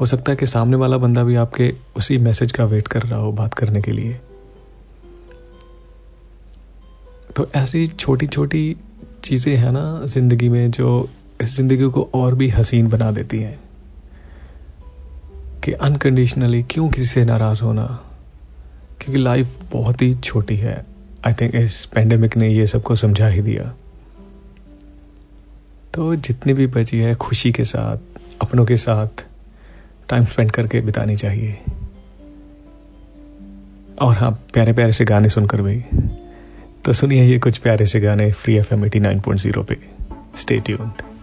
हो 0.00 0.06
सकता 0.06 0.32
है 0.32 0.36
कि 0.36 0.46
सामने 0.46 0.76
वाला 0.76 0.98
बंदा 0.98 1.24
भी 1.24 1.36
आपके 1.36 1.74
उसी 1.96 2.18
मैसेज 2.18 2.52
का 2.52 2.64
वेट 2.64 2.88
कर 2.88 3.02
रहा 3.02 3.18
हो 3.18 3.32
बात 3.32 3.54
करने 3.54 3.82
के 3.82 3.92
लिए। 3.92 4.20
तो 7.36 7.48
ऐसी 7.54 7.86
छोटी 7.86 8.26
छोटी 8.26 8.76
चीज़ें 9.24 9.56
हैं 9.56 9.72
ना 9.72 10.06
ज़िंदगी 10.06 10.48
में 10.48 10.70
जो 10.70 11.08
इस 11.40 11.56
ज़िंदगी 11.56 11.84
को 11.84 12.10
और 12.14 12.34
भी 12.34 12.48
हसीन 12.48 12.88
बना 12.88 13.10
देती 13.10 13.38
हैं। 13.38 13.60
कि 15.64 15.72
अनकंडीशनली 15.72 16.62
क्यों 16.62 16.88
किसी 16.88 17.06
से 17.06 17.24
नाराज़ 17.24 17.62
होना? 17.62 18.00
क्योंकि 19.00 19.22
लाइफ 19.22 19.58
बहुत 19.72 20.02
ही 20.02 20.14
छोटी 20.14 20.56
है। 20.56 20.86
आई 21.26 21.32
थिंक 21.32 21.54
इस 21.54 21.86
पेंडेमिक 21.86 22.36
ने 22.36 22.48
ये 22.48 22.66
सबको 22.66 22.96
समझा 22.96 23.28
ही 23.28 23.40
दिया। 23.40 23.74
तो 25.94 26.14
जितनी 26.14 26.52
भी 26.52 26.66
बची 26.66 26.98
है 26.98 27.14
खुशी 27.14 27.52
के 27.52 27.64
साथ, 27.64 27.96
अपनों 28.42 28.64
के 28.64 28.76
साथ 28.76 29.26
टाइम 30.08 30.24
स्पेंड 30.24 30.50
करके 30.50 30.80
बितानी 30.80 31.16
चाहिए। 31.16 31.58
और 34.02 34.14
हाँ 34.14 34.30
प्यारे 34.52 34.72
प्यारे 34.72 34.92
से 34.92 35.04
गाने 35.04 35.28
सुनकर 35.28 35.62
भी। 35.62 35.84
तो 36.84 36.92
सुनिए 36.92 37.24
ये 37.24 37.38
कुछ 37.38 37.58
प्यारे 37.58 37.86
से 37.86 38.00
गाने 38.00 38.32
free 38.32 38.56
F 38.56 38.74
M 38.74 38.84
eighty 38.84 39.00
nine 39.00 39.20
point 39.20 39.40
zero 39.40 39.62
पे। 39.62 39.78
स्टे 40.40 40.60
ट्यून्ड 40.60 41.13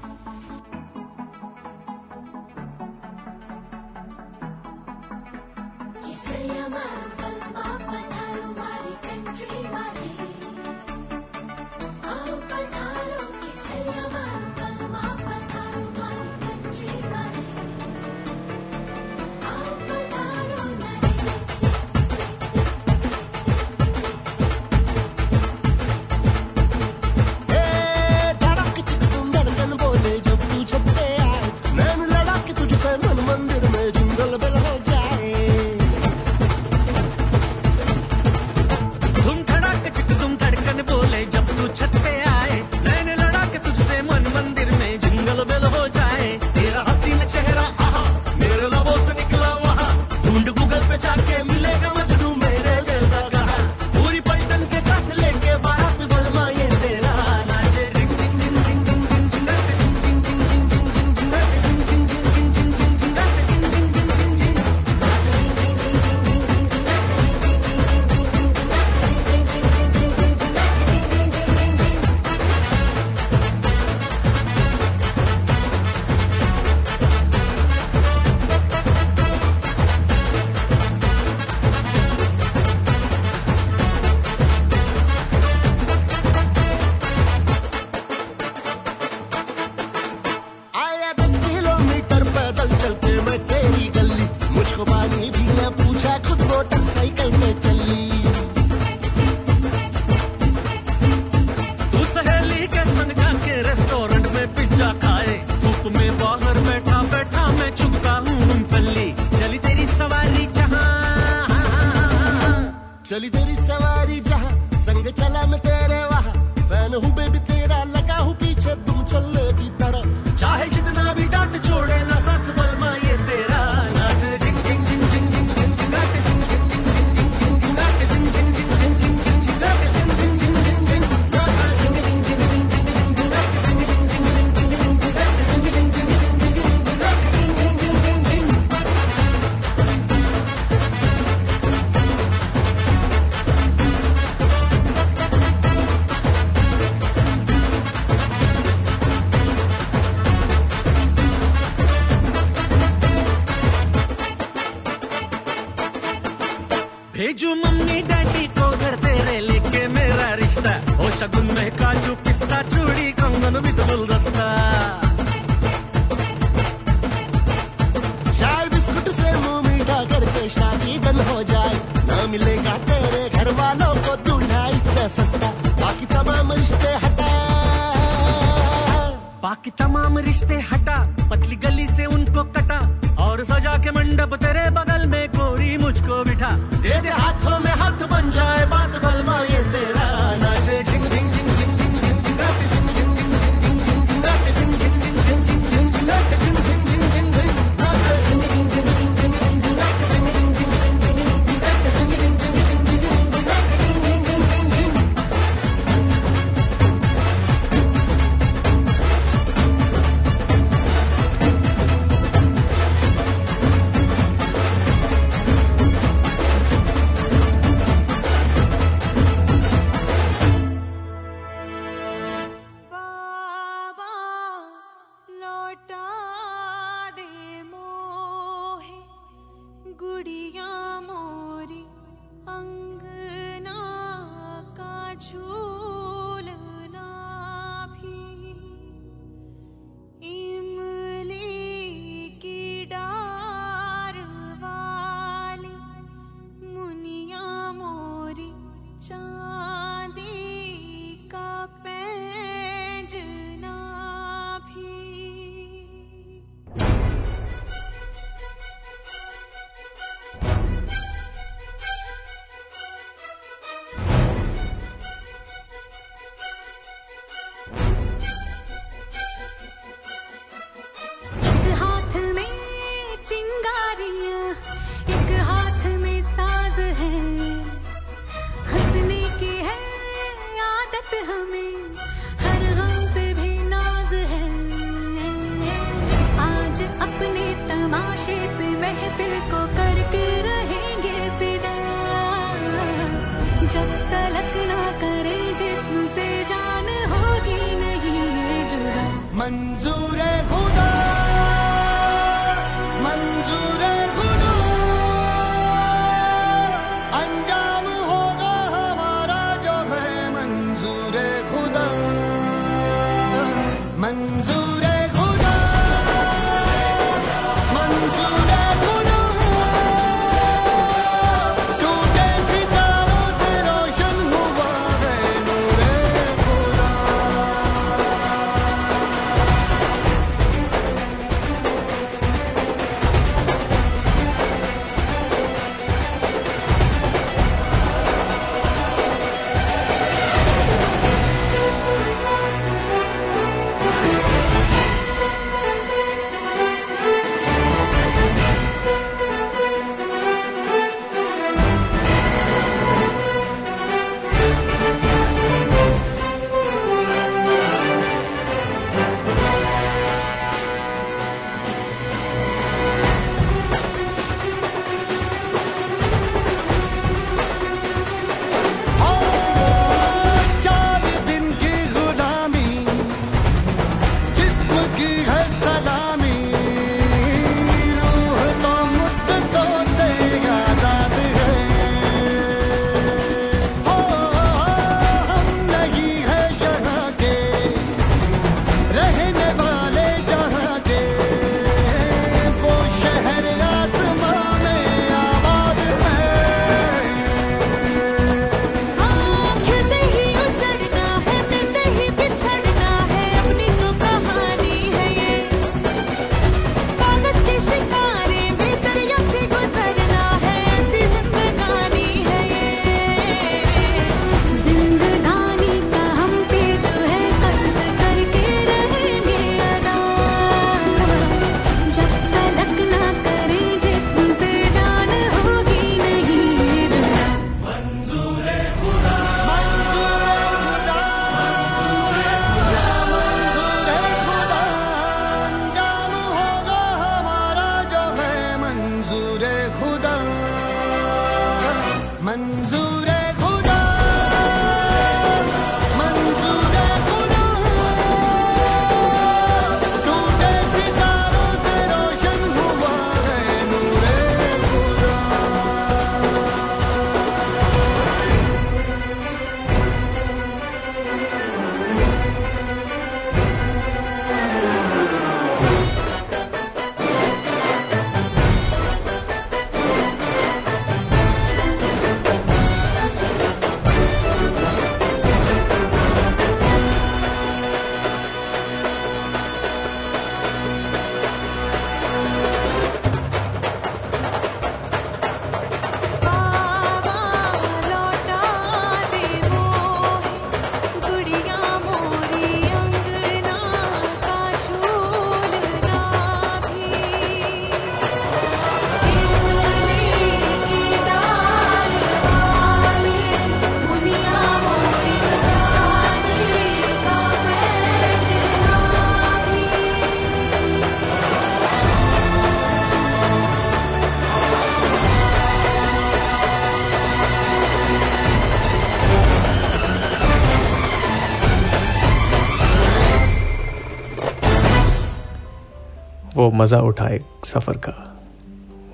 मज़ा 526.38 526.80
उठाए 526.80 527.20
सफ़र 527.46 527.78
का। 527.78 527.94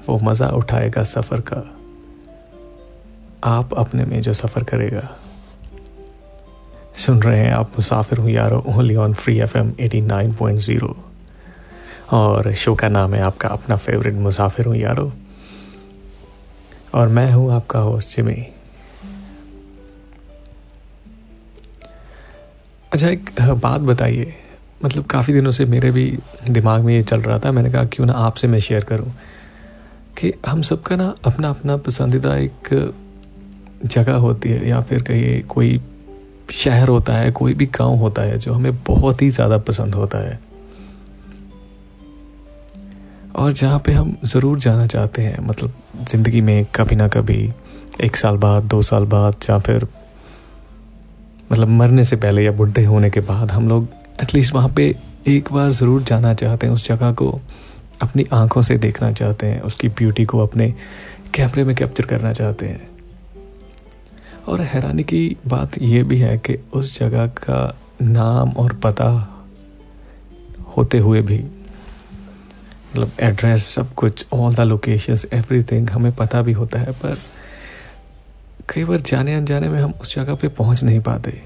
वो 0.07 0.17
मज़ा 0.23 0.47
उठाएगा 0.47 1.03
सफ़र 1.03 1.41
का। 1.41 1.63
आप 3.43 3.73
अपने 3.73 4.05
में 4.05 4.21
जो 4.21 4.33
सफ़र 4.33 4.63
करेगा। 4.63 5.09
सुन 6.95 7.21
रहे 7.21 7.39
हैं 7.39 7.51
आप 7.53 7.71
मुसाफिर 7.71 8.17
हूँ 8.17 8.29
यारो 8.29 8.63
only 8.67 8.95
on 8.95 9.13
free 9.13 9.37
F 9.39 9.57
M 9.57 9.71
eighty 9.79 10.01
nine 10.01 10.33
point 10.33 10.59
zero 10.59 10.95
और 12.11 12.53
शो 12.53 12.75
का 12.75 12.89
नाम 12.89 13.13
है 13.13 13.21
आपका 13.21 13.49
अपना 13.49 13.75
फेवरेट 13.75 14.13
मुसाफिर 14.13 14.65
हूँ 14.65 14.75
यारो। 14.75 15.11
और 16.93 17.07
मैं 17.07 17.31
हूँ 17.31 17.51
आपका 17.53 17.79
होस्ट 17.79 18.15
जिमी 18.15 18.45
अच्छा 22.91 23.07
एक 23.09 23.29
बात 23.41 23.81
बताइए। 23.81 24.33
मतलब 24.85 25.05
काफ़ी 25.05 25.33
दिनों 25.33 25.51
से 25.51 25.65
मेरे 25.65 25.91
भी 25.91 26.05
दिमाग 26.49 26.83
में 26.83 26.93
ये 26.93 27.01
चल 27.01 27.21
रहा 27.21 27.39
था। 27.39 27.51
मैंने 27.51 27.71
कहा, 27.71 27.83
क्यों 27.83 28.05
ना 28.05 28.13
आपसे 28.13 28.47
मैं 28.47 28.59
शेयर 28.59 28.83
करूँ? 28.83 29.11
कि 30.17 30.33
हम 30.47 30.61
सबका 30.61 30.95
ना 30.95 31.13
अपना 31.25 31.49
अपना 31.49 31.77
पसंदीदा 31.77 32.35
एक 32.35 32.93
जगह 33.85 34.15
होती 34.15 34.49
है, 34.49 34.67
या 34.69 34.81
फिर 34.81 35.01
कहिए 35.01 35.39
कोई 35.41 35.79
शहर 36.51 36.87
होता 36.87 37.13
है, 37.13 37.31
कोई 37.31 37.53
भी 37.53 37.65
गाँव 37.65 37.95
होता 37.95 38.21
है, 38.21 38.37
जो 38.37 38.53
हमें 38.53 38.83
बहुत 38.83 39.21
ही 39.21 39.29
ज़्यादा 39.29 39.57
पसंद 39.57 39.95
होता 39.95 40.17
है। 40.17 40.39
और 43.35 43.51
जहाँ 43.53 43.79
पे 43.79 43.91
हम 43.91 44.15
ज़रूर 44.25 44.59
जाना 44.59 44.87
चाहते 44.87 45.21
हैं 45.21 45.39
मतलब 45.47 45.73
ज़िंदगी 46.03 46.41
में 46.41 46.65
कभी 46.75 46.95
ना 46.95 47.07
कभी, 47.07 47.49
एक 48.01 48.15
साल 48.15 48.37
बाद, 48.37 48.63
दो 48.63 48.81
साल 48.81 49.05
बाद, 49.05 49.35
या 49.49 49.57
फिर 49.59 49.87
मतलब 51.51 51.67
मरने 51.67 52.03
से 52.03 52.15
पहले 52.15 52.43
या 52.43 52.51
बुढ़े 52.51 52.83
होने 52.85 53.09
के 53.09 53.19
बाद, 53.19 53.51
हम 53.51 53.69
लोग 53.69 53.87
एटलीस्ट 54.21 54.53
वहाँ 54.53 54.69
पे 54.69 54.95
एक 55.27 55.51
बार 55.53 55.71
ज़रूर 55.71 56.03
जाना 56.03 56.33
चाहते 56.33 56.67
हैं, 56.67 56.73
उस 56.73 56.87
जगह 56.87 57.11
को 57.13 57.39
अपनी 58.01 58.25
आँखों 58.33 58.61
से 58.61 58.77
देखना 58.77 59.11
चाहते 59.11 59.47
हैं, 59.47 59.61
उसकी 59.61 59.87
ब्यूटी 59.89 60.25
को 60.25 60.39
अपने 60.39 60.73
कैमरे 61.33 61.63
में 61.63 61.75
कैप्चर 61.75 62.05
करना 62.05 62.33
चाहते 62.33 62.65
हैं। 62.65 62.89
और 64.47 64.61
हैरानी 64.61 65.03
की 65.03 65.37
बात 65.47 65.77
यह 65.81 66.03
भी 66.03 66.17
है 66.17 66.37
कि 66.37 66.57
उस 66.73 66.99
जगह 66.99 67.27
का 67.27 67.77
नाम 68.01 68.51
और 68.57 68.73
पता 68.73 69.09
होते 70.77 70.97
हुए 70.97 71.21
भी 71.21 71.37
मतलब 71.37 73.11
एड्रेस 73.19 73.67
सब 73.67 73.93
कुछ 73.93 74.25
ऑल 74.33 74.55
द 74.55 74.59
लोकेशंस 74.59 75.25
एवरीथिंग 75.33 75.89
हमें 75.89 76.11
पता 76.15 76.41
भी 76.41 76.51
होता 76.51 76.79
है, 76.79 76.91
पर 76.91 77.17
कई 78.69 78.83
बार 78.83 79.01
जाने 79.01 79.35
अनजाने 79.35 79.69
में 79.69 79.79
हम 79.81 79.93
उस 80.01 80.15
जगह 80.15 80.35
पे 80.35 80.47
पहुँच 80.47 80.83
नहीं 80.83 80.99
पाते। 80.99 81.41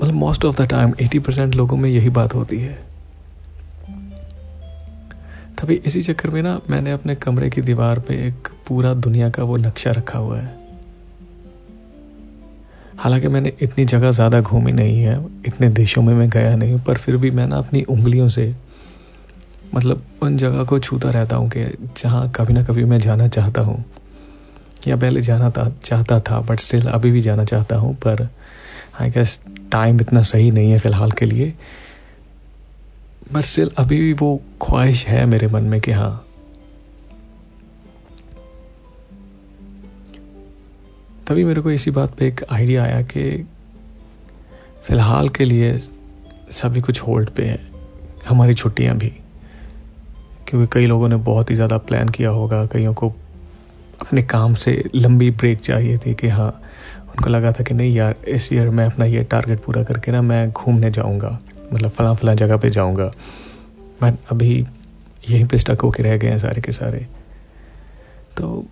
मतलब 0.00 0.14
most 0.14 0.44
of 0.44 0.62
the 0.62 0.66
time 0.66 0.92
80 1.00 1.18
percent 1.18 1.54
लोगों 1.54 1.76
में 1.76 1.90
यही 1.90 2.08
बात 2.08 2.34
होती 2.34 2.58
है। 2.58 2.78
तभी 5.58 5.74
इसी 5.74 6.02
चक्कर 6.02 6.30
में 6.30 6.42
ना, 6.42 6.60
मैंने 6.70 6.92
अपने 6.92 7.14
कमरे 7.14 7.50
की 7.50 7.60
दीवार 7.60 7.98
पे 7.98 8.14
एक 8.26 8.48
पूरा 8.68 8.94
दुनिया 8.94 9.30
का 9.30 9.42
वो 9.42 9.56
नक्शा 9.56 9.90
रखा 9.90 10.18
हुआ 10.18 10.38
है। 10.38 10.58
हालाँकि 12.98 13.28
मैंने 13.28 13.52
इतनी 13.62 13.84
जगह 13.84 14.10
ज़्यादा 14.10 14.40
घूमी 14.40 14.72
नहीं 14.72 15.00
है, 15.02 15.18
इतने 15.46 15.68
देशों 15.68 16.02
में 16.02 16.14
मैं 16.14 16.28
गया 16.30 16.56
नहीं 16.56 16.72
हूँ, 16.72 16.80
पर 16.84 16.96
फिर 16.96 17.16
भी 17.16 17.30
मैं 17.30 17.46
ना 17.46 17.56
अपनी 17.56 17.82
उंगलियों 17.82 18.28
से 18.28 18.54
मतलब 19.74 20.02
उन 20.22 20.36
जगह 20.36 20.64
को 20.64 20.78
छूता 20.78 21.10
रहता 21.10 21.36
हूँ 21.36 21.50
कि 21.50 21.64
जहाँ 22.02 22.30
कभी 22.36 22.52
ना 22.52 22.64
कभी 22.64 22.84
मैं 22.84 22.98
जाना 23.00 23.28
चाहता 23.28 23.62
हूँ। 23.62 23.84
या 24.86 24.96
पहले 24.96 25.20
जाना 25.20 25.50
था, 25.50 25.68
चाहता 25.84 26.20
था 26.20 26.40
बट 26.40 26.60
स्टिल 26.60 26.86
अभी 26.88 27.10
भी 27.10 27.22
जाना 27.22 27.44
चाहता 27.44 27.76
हूँ, 27.76 27.94
पर 27.94 28.28
आई 28.94 29.10
गेस 29.10 29.40
टाइम 29.72 30.00
इतना 30.00 30.22
सही 30.22 30.50
नहीं 30.50 30.70
है 30.72 30.78
फ़िलहाल 30.78 31.10
के 31.10 31.26
लिए। 31.26 31.54
बट 33.32 33.40
स्टिल 33.40 33.70
अभी 33.78 33.98
भी 33.98 34.12
वो 34.12 34.40
ख्वाहिश 34.62 35.06
है 35.06 35.26
मेरे 35.26 35.46
मन 35.46 35.62
में 35.62 35.80
कि 35.80 35.90
हाँ। 35.90 36.26
तभी 41.26 41.44
मेरे 41.44 41.60
को 41.60 41.70
इसी 41.70 41.90
बात 41.90 42.14
पे 42.14 42.26
एक 42.26 42.44
आइडिया 42.50 42.82
आया 42.84 43.02
कि 43.02 43.46
फ़िलहाल 44.84 45.28
के 45.28 45.44
लिए 45.44 45.78
सभी 46.50 46.80
कुछ 46.80 47.00
होल्ड 47.00 47.30
पे 47.30 47.44
है। 47.44 47.58
हमारी 48.28 48.54
छुट्टियाँ 48.54 48.96
भी। 48.96 49.12
क्योंकि 50.48 50.68
कई 50.72 50.86
लोगों 50.86 51.08
ने 51.08 51.16
बहुत 51.16 51.50
ही 51.50 51.54
ज़्यादा 51.54 51.78
प्लान 51.78 52.08
किया 52.08 52.30
होगा। 52.30 52.66
कईयों 52.66 52.94
को 52.94 53.08
अपने 54.00 54.22
काम 54.22 54.54
से 54.54 54.90
लंबी 54.94 55.30
ब्रेक 55.30 55.60
चाहिए 55.60 55.98
थी 55.98 56.14
कि 56.14 56.28
हाँ 56.28 56.50
उनको 57.10 57.30
लगा 57.30 57.52
था 57.52 57.64
कि 57.64 57.74
नहीं 57.74 57.94
यार, 57.94 58.14
इस 58.28 58.52
ईयर 58.52 58.68
मैं 58.70 58.86
अपना 58.86 59.04
ये 59.04 59.22
टारगेट 59.22 59.60
पूरा 59.60 59.82
करके 59.82 60.12
ना 60.12 60.22
मैं 60.22 60.50
घूमने 60.50 60.90
जाऊँगा। 60.90 61.38
मतलब 61.72 61.90
फला 61.90 62.14
फला 62.14 62.34
जगह 62.34 62.56
पे 62.56 62.70
जाऊँगा। 62.70 63.10
मैं 64.02 64.12
अभी 64.30 64.66
यहीं 65.30 65.46
पे 65.46 65.58
स्टक 65.58 65.80
होके 65.80 66.02
रह 66.02 66.16
गए 66.16 66.28
हैं 66.28 66.38
सारे 66.38 66.60
के 66.60 66.72
सारे। 66.72 67.06
तो 68.36 68.66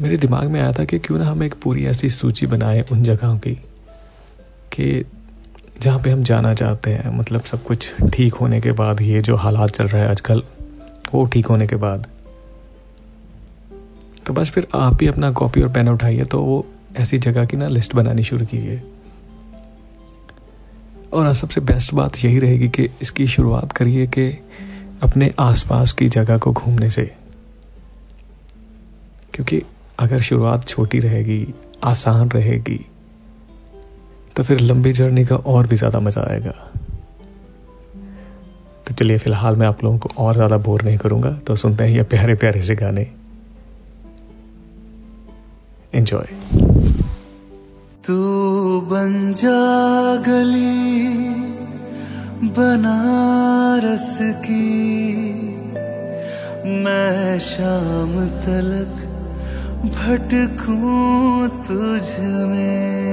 मेरे 0.00 0.16
दिमाग 0.16 0.44
में 0.44 0.60
आया 0.60 0.72
था 0.72 0.84
कि 0.84 0.98
क्यों 0.98 1.18
ना 1.18 1.24
हम 1.24 1.42
एक 1.42 1.54
पूरी 1.62 1.86
ऐसी 1.86 2.08
सूची 2.08 2.46
बनाए 2.46 2.84
उन 2.92 3.02
जगहों 3.02 3.38
की, 3.38 3.52
कि 4.72 5.04
जहाँ 5.82 6.00
पे 6.00 6.10
हम 6.10 6.22
जाना 6.22 6.54
चाहते 6.54 6.90
हैं। 6.90 7.18
मतलब 7.18 7.40
सब 7.40 7.62
कुछ 7.64 7.92
ठीक 8.14 8.34
होने 8.34 8.60
के 8.60 8.72
बाद, 8.72 9.02
ये 9.02 9.22
जो 9.22 9.36
हालात 9.36 9.70
चल 9.70 9.86
रहा 9.86 10.02
है 10.02 10.08
आजकल, 10.08 10.42
वो 11.14 11.24
ठीक 11.24 11.46
होने 11.46 11.66
के 11.66 11.76
बाद। 11.76 12.06
तो 14.26 14.32
बस 14.32 14.50
फिर 14.50 14.66
आप 14.74 14.94
भी 14.94 15.06
अपना 15.06 15.30
कॉपी 15.32 15.60
और 15.60 15.68
पेन 15.68 15.88
उठाइए 15.88 16.24
तो 16.24 16.42
वो 16.42 16.66
ऐसी 16.96 17.18
जगह 17.18 17.44
की 17.44 17.56
ना 17.56 17.68
लिस्ट 17.68 17.94
बनानी 17.94 18.22
शुरू 18.24 18.46
और 21.12 21.24
हाँ, 21.26 21.34
सबसे 21.34 21.60
बेस्ट 21.60 21.94
बात 21.94 22.16
यही 22.24 22.38
रहेगी 22.38 22.68
कि 22.68 22.88
इसकी 23.02 23.26
शुरुआत 23.26 23.72
करिए 23.72 24.06
कि 24.06 24.28
अपने 25.02 25.30
आसपास 25.40 25.92
की 25.92 26.08
जगह 26.08 26.38
को 26.38 26.52
घूमने 26.52 26.90
से। 26.90 27.04
क्योंकि 29.34 29.62
अगर 29.98 30.20
शुरुआत 30.20 30.66
छोटी 30.68 30.98
रहेगी 30.98 31.46
आसान 31.84 32.28
रहेगी 32.30 32.78
तो 34.36 34.42
फिर 34.42 34.60
लंबी 34.60 34.92
जर्नी 34.92 35.24
का 35.24 35.36
और 35.36 35.66
भी 35.66 35.76
ज़्यादा 35.76 36.00
मज़ा 36.00 36.22
आएगा। 36.22 36.54
तो 38.88 38.94
चलिए 38.94 39.18
फ़िलहाल 39.18 39.56
मैं 39.56 39.66
आप 39.66 39.84
लोगों 39.84 39.98
को 39.98 40.10
और 40.18 40.34
ज़्यादा 40.34 40.56
बोर 40.58 40.82
नहीं 40.82 40.98
करूँगा 40.98 41.30
तो 41.46 41.56
सुनते 41.56 41.84
हैं 41.84 41.90
ये 41.90 42.02
प्यारे 42.04 42.34
प्यारे 42.34 42.62
से 42.62 42.74
गाने। 42.76 43.08
एंजॉय 45.92 46.71
तू 48.06 48.14
बन 48.80 49.12
जा 49.36 49.60
गली 50.16 51.18
बनारस 52.56 54.18
की। 54.20 54.70
मैं 56.84 57.38
शाम 57.38 58.12
तलक 58.44 58.96
भटकूं 59.94 61.48
तुझ 61.48 62.08
में। 62.48 63.11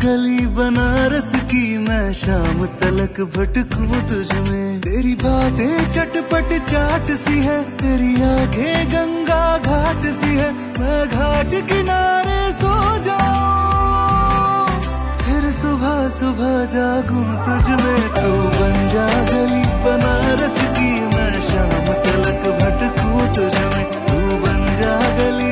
गली 0.00 0.46
बनारस 0.46 1.32
की 1.34 1.78
मैं 1.78 2.12
शाम 2.12 2.66
तलक 2.66 3.20
भटकूं 3.20 4.00
तुझ 4.08 4.50
में। 4.50 4.80
तेरी 4.80 5.14
बातें 5.14 5.92
चटपट 5.92 6.64
चाट 6.66 7.02
सी 7.02 7.40
है, 7.40 7.62
तेरी 7.62 8.14
आँखें 8.14 8.88
गंगा 8.88 9.58
घाट 9.58 10.02
सी 10.02 10.36
है। 10.36 10.52
मैं 10.52 11.08
घाट 11.08 11.50
किनारे 11.68 12.52
सो 12.52 12.98
जाऊँ। 13.02 14.80
फिर 15.18 15.52
सुबह 15.52 16.08
सुबह 16.08 16.64
जागूं 16.64 17.28
तुझ 17.46 17.68
में, 17.68 18.00
तू 18.00 18.32
बन 18.58 18.88
जा 18.88 19.08
गली 19.32 19.64
बनारस 19.84 20.60
की 20.78 21.16
मैं। 21.16 21.40
शाम 21.40 21.92
तलक 22.02 22.42
भटकूं 22.62 23.34
तुझ 23.34 23.54
में, 23.60 23.84
तू 23.84 24.36
बन 24.46 24.74
जा 24.74 24.96
गली 25.16 25.49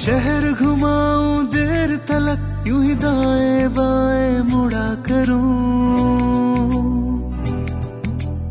शहर 0.00 0.44
घुमाऊं, 0.52 1.46
देर 1.52 1.90
तलक 2.08 2.64
यूँ 2.66 2.82
ही 2.84 2.94
दाएँ 2.94 3.68
बाएँ 3.68 4.40
मुड़ा 4.42 4.88
करूँ। 5.06 5.44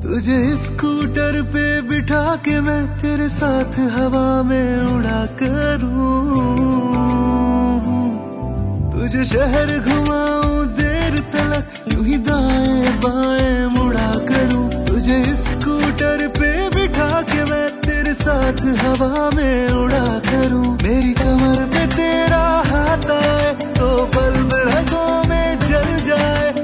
तुझे 0.04 0.38
स्कूटर 0.58 1.42
पे 1.54 1.66
बिठा 1.82 2.36
के 2.46 2.60
मैं 2.62 2.82
तेरे 3.02 3.30
साथ 3.30 3.80
हवा 3.96 4.28
में 4.44 4.70
उड़ा 4.94 5.26
करूँ। 5.42 6.14
तुझे 8.94 9.24
शहर 9.26 9.78
घुमाऊं, 9.80 10.66
देर 10.78 11.20
तलक 11.34 11.94
यूँ 11.94 12.06
ही 12.06 12.18
दाएँ 12.30 12.92
बाएँ 13.02 13.66
मुड़ा 13.68 14.12
करूँ। 14.30 14.86
तुझे 14.86 15.24
स्कूटर 15.36 15.89
साथ 18.30 18.60
हवा 18.80 19.30
में 19.36 19.70
उड़ा 19.74 20.08
करूँ। 20.26 20.74
मेरी 20.82 21.14
कमर 21.14 21.62
पे 21.74 21.86
तेरा 21.96 22.42
हाथ 22.68 23.06
आए 23.12 23.48
तो 23.78 23.88
बल्ब 24.16 24.54
रगों 24.68 25.14
में 25.30 25.48
जल 25.62 25.90
जाए। 26.08 26.59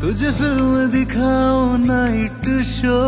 तुझे 0.00 0.30
फ़िल्म 0.32 0.86
दिखाओ 0.90 1.76
नाइट 1.76 2.46
शो। 2.66 3.00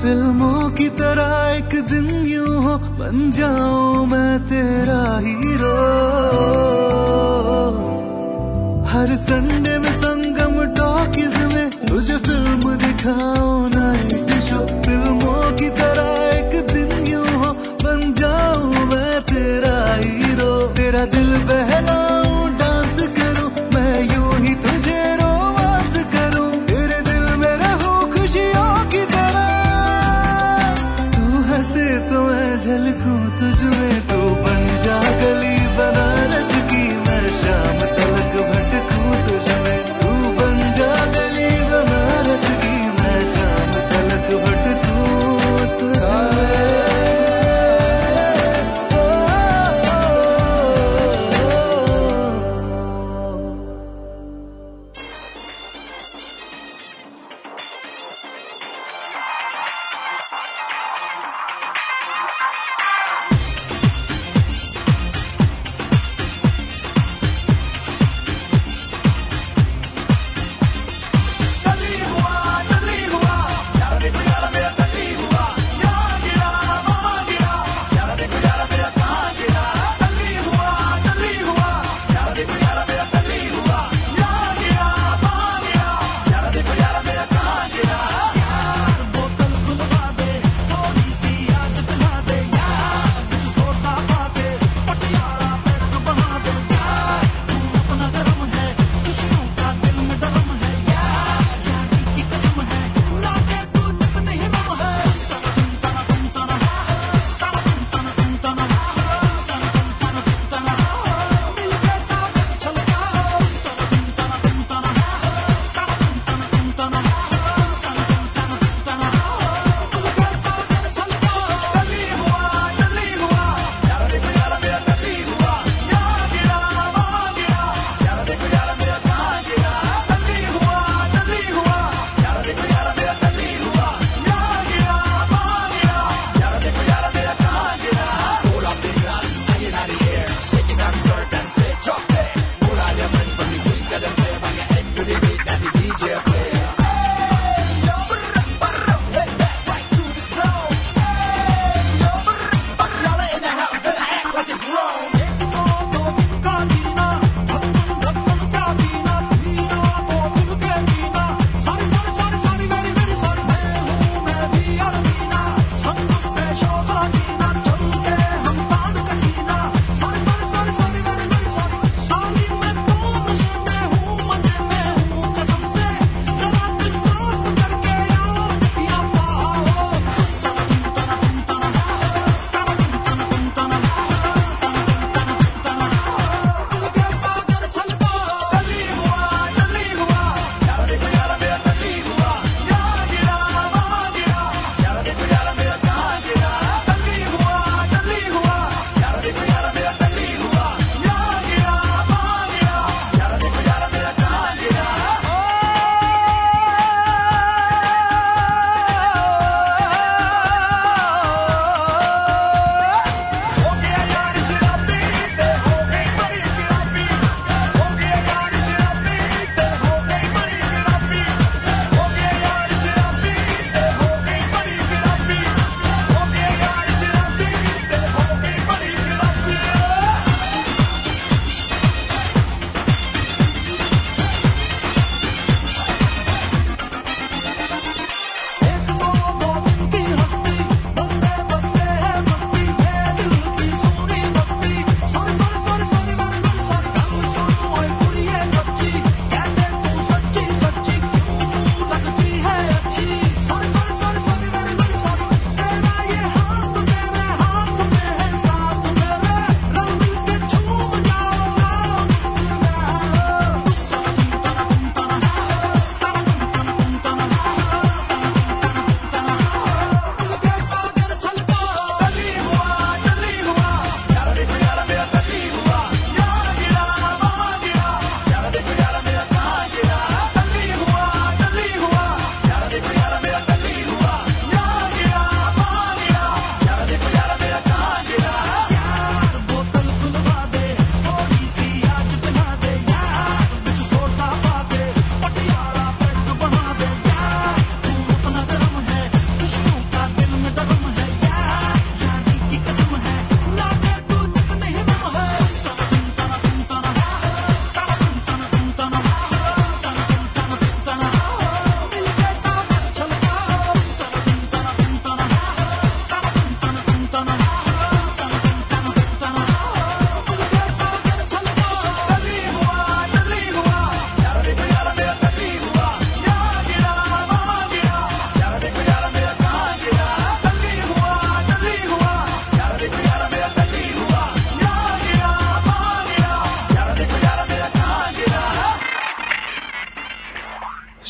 फ़िल्मों 0.00 0.70
की 0.78 0.88
तरह 0.98 1.30
एक 1.50 1.74
दिन 1.90 2.08
यूँ 2.26 2.62
हो, 2.64 2.74
बन 2.98 3.30
जाऊँ 3.30 4.06
मैं 4.06 4.34
तेरा 4.48 5.02
हीरो। 5.26 5.76
हर 8.90 9.16
संडे 9.16 9.78
में 9.78 9.92
संगम 9.92 10.58
टॉकीज 10.74 11.36
में 11.54 11.70
तुझे 11.88 12.16
फ़िल्म 12.18 12.76
दिखाओ 12.76 13.68
नाइट 13.68 14.30
शो। 14.48 14.58
फ़िल्मों 14.66 15.42
की 15.58 15.70
तरह 15.80 16.10
एक 16.30 16.52
दिन 16.72 17.06
यूँ 17.06 17.26
हो, 17.44 17.52
बन 17.84 18.12
जाऊँ 18.18 18.86
मैं 18.90 19.20
तेरा 19.30 19.78
हीरो। 19.94 20.52
तेरा 20.76 21.04
दिल 21.14 21.30
बहलाऊं 21.44 21.69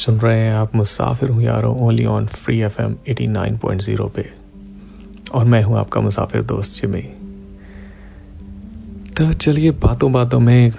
सुन 0.01 0.21
रहे 0.21 0.39
हैं 0.41 0.55
आप 0.55 0.75
मुसाफिर 0.75 1.31
हूँ 1.31 1.43
यारों 1.43 1.79
only 1.79 2.05
on 2.05 2.27
free 2.27 2.61
F 2.61 2.83
M 2.83 2.97
eighty 3.09 3.27
nine 3.27 3.57
point 3.57 3.83
zero 3.83 4.07
पे। 4.07 4.31
और 5.35 5.45
मैं 5.45 5.63
हूँ 5.63 5.79
आपका 5.79 6.01
मुसाफिर 6.01 6.43
दोस्त 6.43 6.83
जिमी 6.83 7.03
तो 9.17 9.33
चलिए 9.33 9.71
बातों 9.71 10.13
बातों 10.13 10.41
में, 10.41 10.73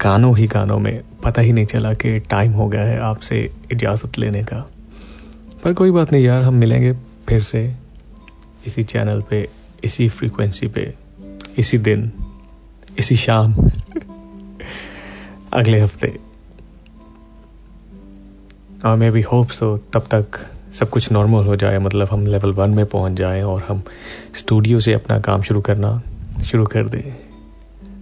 गानों 0.00 0.38
ही 0.38 0.46
गानों 0.46 0.78
में, 0.78 1.02
पता 1.24 1.42
ही 1.42 1.52
नहीं 1.52 1.64
चला 1.64 1.94
कि 1.94 2.18
टाइम 2.18 2.52
हो 2.52 2.68
गया 2.68 2.82
है 2.82 2.98
आपसे 2.98 3.50
इजाज़त 3.72 4.18
लेने 4.18 4.42
का। 4.42 4.70
पर 5.64 5.72
कोई 5.72 5.90
बात 5.90 6.12
नहीं 6.12 6.24
यार, 6.24 6.42
हम 6.42 6.54
मिलेंगे 6.54 6.92
फिर 7.28 7.42
से 7.42 7.74
इसी 8.66 8.82
चैनल 8.82 9.22
पे, 9.30 9.48
इसी 9.84 10.08
फ्रीक्वेंसी 10.08 10.66
पे, 10.66 10.94
इसी 11.58 11.78
दिन, 11.78 12.12
इसी 12.98 13.16
शाम, 13.16 13.54
अगले 15.52 15.80
हफ़्ते। 15.80 16.23
और 18.84 18.96
मे 18.96 19.10
बी 19.10 19.20
होप 19.22 19.50
सो 19.50 19.76
तब 19.92 20.06
तक 20.10 20.38
सब 20.74 20.88
कुछ 20.90 21.10
नॉर्मल 21.12 21.44
हो 21.46 21.56
जाए. 21.56 21.78
मतलब 21.78 22.08
हम 22.10 22.26
लेवल 22.26 22.52
वन 22.52 22.70
में 22.70 22.84
पहुँच 22.86 23.12
जाएँ 23.12 23.42
और 23.42 23.62
हम 23.68 23.82
स्टूडियो 24.34 24.80
से 24.80 24.92
अपना 24.92 25.18
काम 25.20 25.42
शुरू 25.42 25.60
करना 25.60 26.00
शुरू 26.44 26.66
कर 26.66 26.88
दें. 26.88 27.12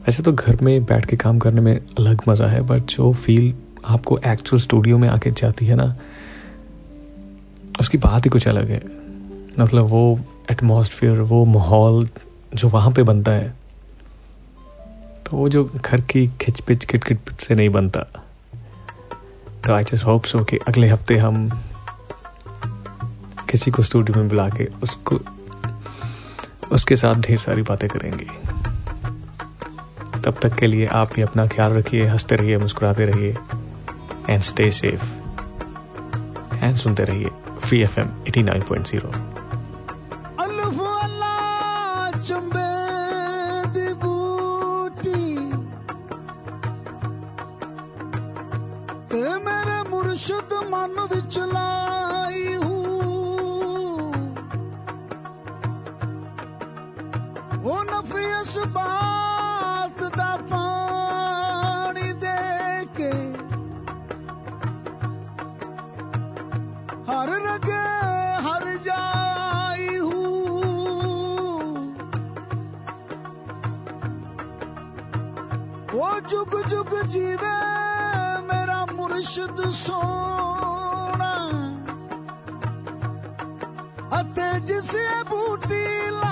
वैसे 0.07 0.23
तो 0.23 0.33
घर 0.33 0.57
में 0.63 0.85
बैठ 0.85 1.05
के 1.07 1.17
काम 1.17 1.39
करने 1.39 1.61
में 1.61 1.77
अलग 1.77 2.23
मज़ा 2.29 2.47
है 2.47 2.61
बट 2.67 2.81
जो 2.91 3.13
फील 3.15 3.53
आपको 3.85 4.19
एक्चुअल 4.27 4.61
स्टूडियो 4.61 4.99
में 4.99 5.09
आके 5.09 5.31
जाती 5.33 5.67
है 5.67 5.75
ना, 5.77 5.95
उसकी 7.81 7.99
बात 7.99 8.25
ही 8.25 8.31
कुछ 8.31 8.49
अलग 8.49 8.71
है. 8.71 8.83
मतलब 9.59 9.85
वो 9.87 10.19
एटमॉस्फेयर 10.51 11.21
वो 11.23 11.45
माहौल 11.45 12.09
जो 12.55 12.69
वहाँ 12.69 12.93
पे 12.93 13.03
बनता 13.03 13.33
है 13.33 13.49
तो 15.27 15.37
वो 15.37 15.49
जो 15.49 15.65
घर 15.77 16.01
की 16.03 16.27
खिचपिच 16.41 16.85
खिट 16.87 17.31
से 17.41 17.55
नहीं 17.55 17.69
बनता. 17.71 18.07
तो 19.67 19.73
आई 19.73 19.85
जस्ट 19.85 20.05
होप 20.05 20.25
सो 20.25 20.45
कि 20.45 20.57
अगले 20.57 20.89
हफ़्ते 20.89 21.17
हम 21.17 21.49
किसी 23.51 23.71
को 23.71 23.83
स्टूडियो 23.83 24.19
में 24.19 24.29
बुला 24.29 24.49
के 24.49 24.65
उसको, 24.83 25.19
उसके 26.73 26.97
साथ 26.97 27.15
ढेर 27.15 27.39
सारी 27.39 27.63
बातें 27.63 27.89
करेंगे। 27.91 28.27
तब 30.25 30.39
तक 30.43 30.55
के 30.55 30.67
लिए 30.67 30.87
आप 30.87 31.13
भी 31.15 31.23
अपना 31.23 31.47
ख्याल 31.47 31.73
रखिए, 31.73 32.07
हँसते 32.07 32.37
रहिए, 32.37 32.59
मुस्कुराते 32.59 33.07
रहिए 33.07 33.37
एंड 34.31 34.43
स्टे 34.43 34.71
सेफ़ 34.71 35.05
एंड 36.65 36.77
सुनते 36.77 37.05
रहिए 37.05 37.31
free 37.61 37.83
F 37.83 38.01
M 38.01 38.11
eighty 38.29 38.43
nine 38.43 38.63
point 38.63 38.87
zero 38.87 39.32
शुद्ध 50.19 50.53
मन 50.71 50.97
विच 51.13 51.37
लाई 51.53 52.55
हूँ। 52.63 54.13
वो 57.65 57.77
नफियस 57.91 58.57
बात 58.75 60.03
दा 60.17 60.31
पानी 60.53 62.13
दे 62.23 62.39
के 62.99 63.13
हर 67.11 67.29
रगे 67.47 67.85
हर 68.47 68.65
जाई 68.87 69.91
हूँ। 69.97 70.31
वो 75.95 76.09
जुग 76.31 76.53
जुग 76.69 77.01
जीवे 77.07 77.57
ਮੁਰਸ਼ਿਦ 79.23 79.61
ਸੋਣਾ 79.71 81.35
ਅਤੇ 84.21 84.49
ਜਿਸੇ 84.61 85.07
ਬੂਟੀ 85.29 85.85
ਲਾਈ 86.13 86.32